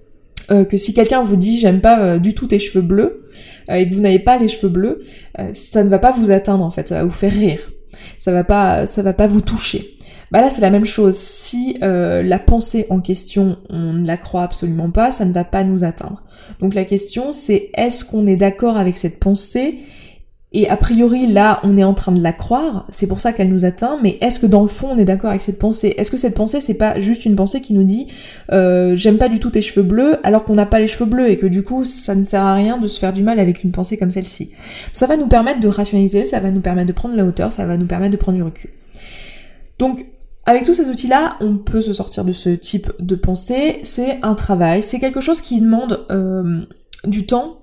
que 0.49 0.77
si 0.77 0.95
quelqu'un 0.95 1.23
vous 1.23 1.35
dit 1.35 1.59
j'aime 1.59 1.81
pas 1.81 2.19
du 2.19 2.33
tout 2.33 2.47
tes 2.47 2.61
cheveux 2.61 2.85
bleus 2.85 3.25
et 3.69 3.89
que 3.89 3.95
vous 3.95 4.01
n'avez 4.01 4.21
pas 4.21 4.39
les 4.39 4.47
cheveux 4.47 4.69
bleus, 4.69 5.01
ça 5.55 5.83
ne 5.83 5.89
va 5.89 5.99
pas 5.99 6.13
vous 6.13 6.31
atteindre 6.31 6.65
en 6.65 6.71
fait, 6.71 6.89
ça 6.89 6.99
va 6.99 7.05
vous 7.05 7.11
faire 7.11 7.33
rire 7.33 7.59
ça 8.19 8.33
va 8.33 8.45
pas, 8.45 8.87
ça 8.87 9.03
va 9.03 9.13
pas 9.13 9.27
vous 9.27 9.41
toucher. 9.41 9.97
Bah 10.33 10.41
là 10.41 10.51
c'est 10.51 10.61
la 10.61 10.71
même 10.71 10.85
chose. 10.85 11.17
Si 11.17 11.77
euh, 11.83 12.23
la 12.23 12.39
pensée 12.39 12.87
en 12.91 13.01
question 13.01 13.59
on 13.71 13.93
ne 13.93 14.07
la 14.07 14.17
croit 14.17 14.43
absolument 14.43 14.91
pas, 14.91 15.13
ça 15.13 15.25
ne 15.25 15.33
va 15.33 15.45
pas 15.45 15.63
nous 15.63 15.85
atteindre. 15.85 16.23
Donc 16.61 16.75
la 16.75 16.85
question 16.85 17.33
c'est 17.33 17.71
est-ce 17.75 18.05
qu'on 18.05 18.27
est 18.27 18.37
d'accord 18.37 18.77
avec 18.77 18.97
cette 18.97 19.21
pensée 19.21 19.79
Et 20.59 20.71
a 20.71 20.77
priori, 20.79 21.27
là, 21.27 21.61
on 21.65 21.77
est 21.77 21.85
en 21.85 21.93
train 21.93 22.13
de 22.13 22.23
la 22.23 22.33
croire, 22.33 22.87
c'est 22.89 23.07
pour 23.07 23.21
ça 23.21 23.35
qu'elle 23.35 23.51
nous 23.51 23.67
atteint, 23.67 23.99
mais 24.03 24.17
est-ce 24.23 24.39
que 24.39 24.47
dans 24.47 24.63
le 24.63 24.69
fond, 24.69 24.89
on 24.91 24.97
est 24.97 25.05
d'accord 25.05 25.29
avec 25.29 25.43
cette 25.43 25.59
pensée? 25.59 25.93
Est-ce 25.99 26.11
que 26.11 26.17
cette 26.17 26.35
pensée, 26.35 26.63
c'est 26.63 26.73
pas 26.73 26.99
juste 26.99 27.27
une 27.27 27.37
pensée 27.37 27.61
qui 27.61 27.75
nous 27.75 27.83
dit 27.83 28.07
euh, 28.53 28.97
j'aime 28.97 29.19
pas 29.19 29.29
du 29.29 29.39
tout 29.39 29.51
tes 29.51 29.61
cheveux 29.61 29.87
bleus, 29.87 30.17
alors 30.23 30.45
qu'on 30.45 30.55
n'a 30.55 30.65
pas 30.65 30.79
les 30.79 30.87
cheveux 30.87 31.05
bleus, 31.05 31.29
et 31.29 31.37
que 31.37 31.45
du 31.45 31.63
coup, 31.63 31.85
ça 31.85 32.15
ne 32.15 32.25
sert 32.25 32.41
à 32.41 32.55
rien 32.55 32.79
de 32.79 32.89
se 32.89 32.99
faire 32.99 33.13
du 33.13 33.23
mal 33.23 33.39
avec 33.39 33.65
une 33.65 33.71
pensée 33.71 33.99
comme 33.99 34.11
celle-ci. 34.11 34.53
Ça 34.93 35.07
va 35.07 35.19
nous 35.19 35.27
permettre 35.27 35.61
de 35.61 35.69
rationaliser, 35.69 36.25
ça 36.25 36.41
va 36.41 36.51
nous 36.51 36.63
permettre 36.63 36.87
de 36.87 36.95
prendre 36.95 37.17
la 37.17 37.27
hauteur, 37.27 37.53
ça 37.53 37.67
va 37.67 37.77
nous 37.77 37.87
permettre 37.87 38.13
de 38.13 38.17
prendre 38.17 38.39
du 38.39 38.43
recul. 38.43 38.71
Donc, 39.79 40.07
avec 40.47 40.63
tous 40.63 40.73
ces 40.73 40.89
outils-là, 40.89 41.37
on 41.43 41.59
peut 41.59 41.83
se 41.83 41.93
sortir 41.93 42.25
de 42.25 42.33
ce 42.33 42.49
type 42.49 42.91
de 42.99 43.15
pensée. 43.15 43.81
C'est 43.83 44.21
un 44.23 44.35
travail, 44.35 44.83
c'est 44.83 45.01
quelque 45.01 45.21
chose 45.21 45.43
qui 45.43 45.61
demande 45.61 46.07
euh, 46.11 46.63
du 47.07 47.27
temps 47.27 47.59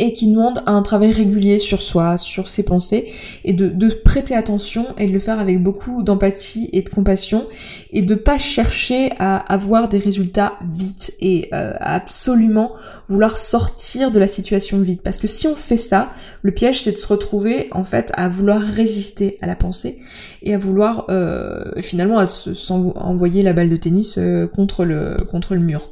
et 0.00 0.14
qui 0.14 0.26
demande 0.28 0.62
un 0.66 0.80
travail 0.80 1.12
régulier 1.12 1.58
sur 1.58 1.82
soi, 1.82 2.16
sur 2.16 2.48
ses 2.48 2.62
pensées, 2.62 3.12
et 3.44 3.52
de, 3.52 3.88
prêter 4.02 4.34
attention 4.34 4.86
et 4.96 5.06
de 5.06 5.12
le 5.12 5.18
faire 5.18 5.38
avec 5.38 5.62
beaucoup 5.62 6.02
d'empathie 6.02 6.70
et 6.72 6.80
de 6.80 6.88
compassion, 6.88 7.46
et 7.92 8.00
de 8.00 8.14
pas 8.14 8.38
chercher 8.38 9.10
à 9.18 9.36
avoir 9.36 9.88
des 9.88 9.98
résultats 9.98 10.54
vite 10.66 11.12
et 11.20 11.50
euh, 11.52 11.74
absolument 11.80 12.72
vouloir 13.08 13.36
sortir 13.36 14.10
de 14.10 14.18
la 14.18 14.26
situation 14.26 14.80
vite. 14.80 15.02
Parce 15.02 15.18
que 15.18 15.26
si 15.26 15.46
on 15.46 15.54
fait 15.54 15.76
ça, 15.76 16.08
le 16.42 16.52
piège 16.52 16.82
c'est 16.82 16.92
de 16.92 16.96
se 16.96 17.06
retrouver 17.06 17.68
en 17.72 17.84
fait 17.84 18.10
à 18.14 18.28
vouloir 18.28 18.60
résister 18.62 19.36
à 19.42 19.46
la 19.46 19.54
pensée 19.54 19.98
et 20.42 20.54
à 20.54 20.58
vouloir 20.58 21.06
euh, 21.10 21.62
finalement 21.82 22.18
à 22.18 22.26
envoyer 22.72 23.42
la 23.42 23.52
balle 23.52 23.68
de 23.68 23.76
tennis 23.76 24.16
euh, 24.16 24.46
contre 24.46 24.84
le 24.86 25.60
mur. 25.60 25.90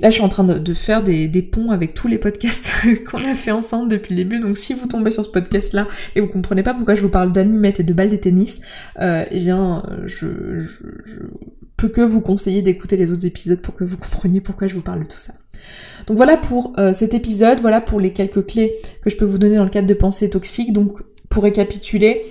Là, 0.00 0.10
je 0.10 0.14
suis 0.14 0.22
en 0.22 0.28
train 0.28 0.44
de, 0.44 0.74
faire 0.74 1.02
des, 1.02 1.42
ponts 1.42 1.70
avec 1.70 1.94
tous 1.94 2.08
les 2.08 2.18
podcasts 2.18 2.72
qu'on 3.10 3.18
a 3.18 3.34
fait 3.34 3.50
ensemble 3.50 3.90
depuis 3.90 4.14
le 4.14 4.22
début. 4.22 4.40
Donc, 4.40 4.58
si 4.58 4.74
vous 4.74 4.86
tombez 4.86 5.10
sur 5.10 5.24
ce 5.24 5.30
podcast-là 5.30 5.86
et 6.14 6.20
vous 6.20 6.28
comprenez 6.28 6.62
pas 6.62 6.74
pourquoi 6.74 6.94
je 6.94 7.02
vous 7.02 7.08
parle 7.08 7.32
d'allumettes 7.32 7.80
et 7.80 7.82
de 7.82 7.92
balles 7.92 8.10
de 8.10 8.16
tennis, 8.16 8.60
euh, 9.00 9.24
eh 9.30 9.40
bien, 9.40 9.82
je, 10.04 10.26
peux 11.76 11.88
que 11.88 12.00
vous 12.00 12.20
conseiller 12.20 12.62
d'écouter 12.62 12.96
les 12.96 13.10
autres 13.10 13.26
épisodes 13.26 13.60
pour 13.60 13.74
que 13.74 13.84
vous 13.84 13.96
compreniez 13.96 14.40
pourquoi 14.40 14.66
je 14.68 14.74
vous 14.74 14.82
parle 14.82 15.00
de 15.00 15.08
tout 15.08 15.18
ça. 15.18 15.34
Donc 16.06 16.16
voilà 16.16 16.36
pour 16.36 16.72
euh, 16.78 16.92
cet 16.92 17.14
épisode, 17.14 17.60
voilà 17.60 17.80
pour 17.80 17.98
les 17.98 18.12
quelques 18.12 18.46
clés 18.46 18.74
que 19.02 19.10
je 19.10 19.16
peux 19.16 19.24
vous 19.24 19.38
donner 19.38 19.56
dans 19.56 19.64
le 19.64 19.70
cadre 19.70 19.88
de 19.88 19.94
pensée 19.94 20.30
toxique. 20.30 20.72
Donc, 20.72 21.02
pour 21.28 21.42
récapituler, 21.42 22.22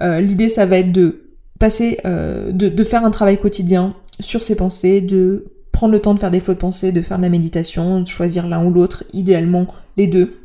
euh, 0.00 0.20
l'idée, 0.20 0.48
ça 0.48 0.66
va 0.66 0.78
être 0.78 0.92
de 0.92 1.22
passer, 1.58 1.98
de, 2.04 2.68
de 2.68 2.84
faire 2.84 3.04
un 3.04 3.10
travail 3.10 3.38
quotidien 3.38 3.94
sur 4.20 4.42
ses 4.42 4.56
pensées, 4.56 5.00
de 5.00 5.46
prendre 5.84 5.92
le 5.92 6.00
temps 6.00 6.14
de 6.14 6.18
faire 6.18 6.30
des 6.30 6.40
flots 6.40 6.54
de 6.54 6.58
pensée, 6.58 6.92
de 6.92 7.02
faire 7.02 7.18
de 7.18 7.22
la 7.22 7.28
méditation, 7.28 8.00
de 8.00 8.06
choisir 8.06 8.46
l'un 8.46 8.64
ou 8.64 8.70
l'autre, 8.70 9.04
idéalement 9.12 9.66
les 9.98 10.06
deux. 10.06 10.40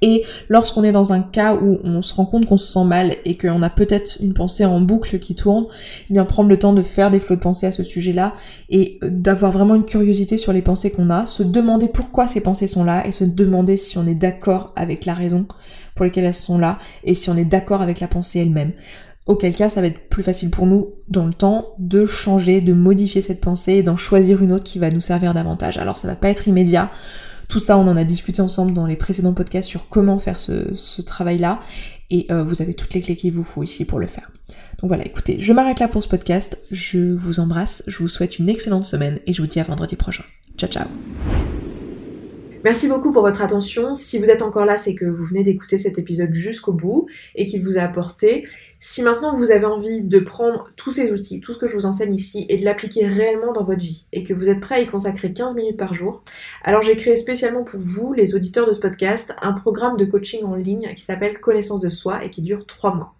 Et 0.00 0.24
lorsqu'on 0.48 0.84
est 0.84 0.92
dans 0.92 1.12
un 1.12 1.20
cas 1.20 1.54
où 1.54 1.80
on 1.84 2.00
se 2.00 2.14
rend 2.14 2.24
compte 2.24 2.46
qu'on 2.46 2.56
se 2.56 2.72
sent 2.72 2.84
mal 2.84 3.16
et 3.26 3.36
qu'on 3.36 3.60
a 3.60 3.68
peut-être 3.68 4.16
une 4.22 4.32
pensée 4.32 4.64
en 4.64 4.80
boucle 4.80 5.18
qui 5.18 5.34
tourne, 5.34 5.66
eh 6.08 6.14
bien 6.14 6.24
prendre 6.24 6.48
le 6.48 6.58
temps 6.58 6.72
de 6.72 6.82
faire 6.82 7.10
des 7.10 7.20
flots 7.20 7.36
de 7.36 7.42
pensée 7.42 7.66
à 7.66 7.72
ce 7.72 7.82
sujet-là 7.82 8.32
et 8.70 8.98
d'avoir 9.02 9.52
vraiment 9.52 9.74
une 9.74 9.84
curiosité 9.84 10.38
sur 10.38 10.54
les 10.54 10.62
pensées 10.62 10.90
qu'on 10.90 11.10
a, 11.10 11.26
se 11.26 11.42
demander 11.42 11.86
pourquoi 11.86 12.26
ces 12.26 12.40
pensées 12.40 12.66
sont 12.66 12.82
là 12.82 13.06
et 13.06 13.12
se 13.12 13.24
demander 13.24 13.76
si 13.76 13.98
on 13.98 14.06
est 14.06 14.14
d'accord 14.14 14.72
avec 14.76 15.04
la 15.04 15.12
raison 15.12 15.44
pour 15.94 16.06
laquelle 16.06 16.24
elles 16.24 16.32
sont 16.32 16.56
là 16.56 16.78
et 17.04 17.12
si 17.12 17.28
on 17.28 17.36
est 17.36 17.44
d'accord 17.44 17.82
avec 17.82 18.00
la 18.00 18.08
pensée 18.08 18.38
elle-même 18.38 18.72
auquel 19.26 19.54
cas 19.54 19.68
ça 19.68 19.80
va 19.80 19.86
être 19.86 20.08
plus 20.08 20.22
facile 20.22 20.50
pour 20.50 20.66
nous 20.66 20.94
dans 21.08 21.26
le 21.26 21.34
temps 21.34 21.74
de 21.78 22.06
changer, 22.06 22.60
de 22.60 22.72
modifier 22.72 23.20
cette 23.20 23.40
pensée 23.40 23.82
d'en 23.82 23.96
choisir 23.96 24.42
une 24.42 24.52
autre 24.52 24.64
qui 24.64 24.78
va 24.78 24.90
nous 24.90 25.00
servir 25.00 25.34
davantage. 25.34 25.78
Alors 25.78 25.98
ça 25.98 26.08
va 26.08 26.16
pas 26.16 26.30
être 26.30 26.48
immédiat. 26.48 26.90
Tout 27.48 27.58
ça, 27.58 27.76
on 27.76 27.86
en 27.88 27.96
a 27.96 28.04
discuté 28.04 28.40
ensemble 28.42 28.72
dans 28.72 28.86
les 28.86 28.96
précédents 28.96 29.32
podcasts 29.32 29.68
sur 29.68 29.88
comment 29.88 30.18
faire 30.18 30.38
ce, 30.38 31.02
travail-là. 31.02 31.60
Et 32.10 32.26
euh, 32.30 32.44
vous 32.44 32.62
avez 32.62 32.74
toutes 32.74 32.94
les 32.94 33.00
clés 33.00 33.16
qu'il 33.16 33.32
vous 33.32 33.44
faut 33.44 33.62
ici 33.62 33.84
pour 33.84 33.98
le 33.98 34.06
faire. 34.06 34.30
Donc 34.80 34.88
voilà, 34.88 35.04
écoutez, 35.04 35.36
je 35.40 35.52
m'arrête 35.52 35.80
là 35.80 35.88
pour 35.88 36.02
ce 36.02 36.08
podcast. 36.08 36.58
Je 36.70 37.12
vous 37.12 37.40
embrasse, 37.40 37.82
je 37.86 37.98
vous 37.98 38.08
souhaite 38.08 38.38
une 38.38 38.48
excellente 38.48 38.84
semaine 38.84 39.18
et 39.26 39.32
je 39.32 39.42
vous 39.42 39.48
dis 39.48 39.60
à 39.60 39.64
vendredi 39.64 39.96
prochain. 39.96 40.24
Ciao 40.56 40.70
ciao 40.70 40.86
Merci 42.62 42.88
beaucoup 42.88 43.10
pour 43.10 43.22
votre 43.22 43.40
attention. 43.40 43.94
Si 43.94 44.18
vous 44.18 44.26
êtes 44.26 44.42
encore 44.42 44.66
là, 44.66 44.76
c'est 44.76 44.94
que 44.94 45.06
vous 45.06 45.24
venez 45.24 45.42
d'écouter 45.42 45.78
cet 45.78 45.98
épisode 45.98 46.34
jusqu'au 46.34 46.72
bout 46.72 47.06
et 47.34 47.46
qu'il 47.46 47.64
vous 47.64 47.78
a 47.78 47.80
apporté. 47.80 48.46
Si 48.82 49.02
maintenant 49.02 49.36
vous 49.36 49.50
avez 49.50 49.66
envie 49.66 50.02
de 50.02 50.18
prendre 50.18 50.70
tous 50.74 50.90
ces 50.90 51.12
outils, 51.12 51.40
tout 51.40 51.52
ce 51.52 51.58
que 51.58 51.66
je 51.66 51.76
vous 51.76 51.84
enseigne 51.84 52.14
ici, 52.14 52.46
et 52.48 52.56
de 52.56 52.64
l'appliquer 52.64 53.06
réellement 53.06 53.52
dans 53.52 53.62
votre 53.62 53.82
vie, 53.82 54.06
et 54.12 54.22
que 54.22 54.32
vous 54.32 54.48
êtes 54.48 54.60
prêt 54.60 54.76
à 54.76 54.80
y 54.80 54.86
consacrer 54.86 55.34
15 55.34 55.54
minutes 55.54 55.76
par 55.76 55.92
jour, 55.92 56.22
alors 56.64 56.80
j'ai 56.80 56.96
créé 56.96 57.14
spécialement 57.16 57.62
pour 57.62 57.78
vous, 57.78 58.14
les 58.14 58.34
auditeurs 58.34 58.66
de 58.66 58.72
ce 58.72 58.80
podcast, 58.80 59.34
un 59.42 59.52
programme 59.52 59.98
de 59.98 60.06
coaching 60.06 60.44
en 60.44 60.54
ligne 60.54 60.94
qui 60.94 61.02
s'appelle 61.02 61.40
Connaissance 61.40 61.80
de 61.80 61.90
soi 61.90 62.24
et 62.24 62.30
qui 62.30 62.40
dure 62.40 62.64
3 62.64 62.94
mois. 62.94 63.19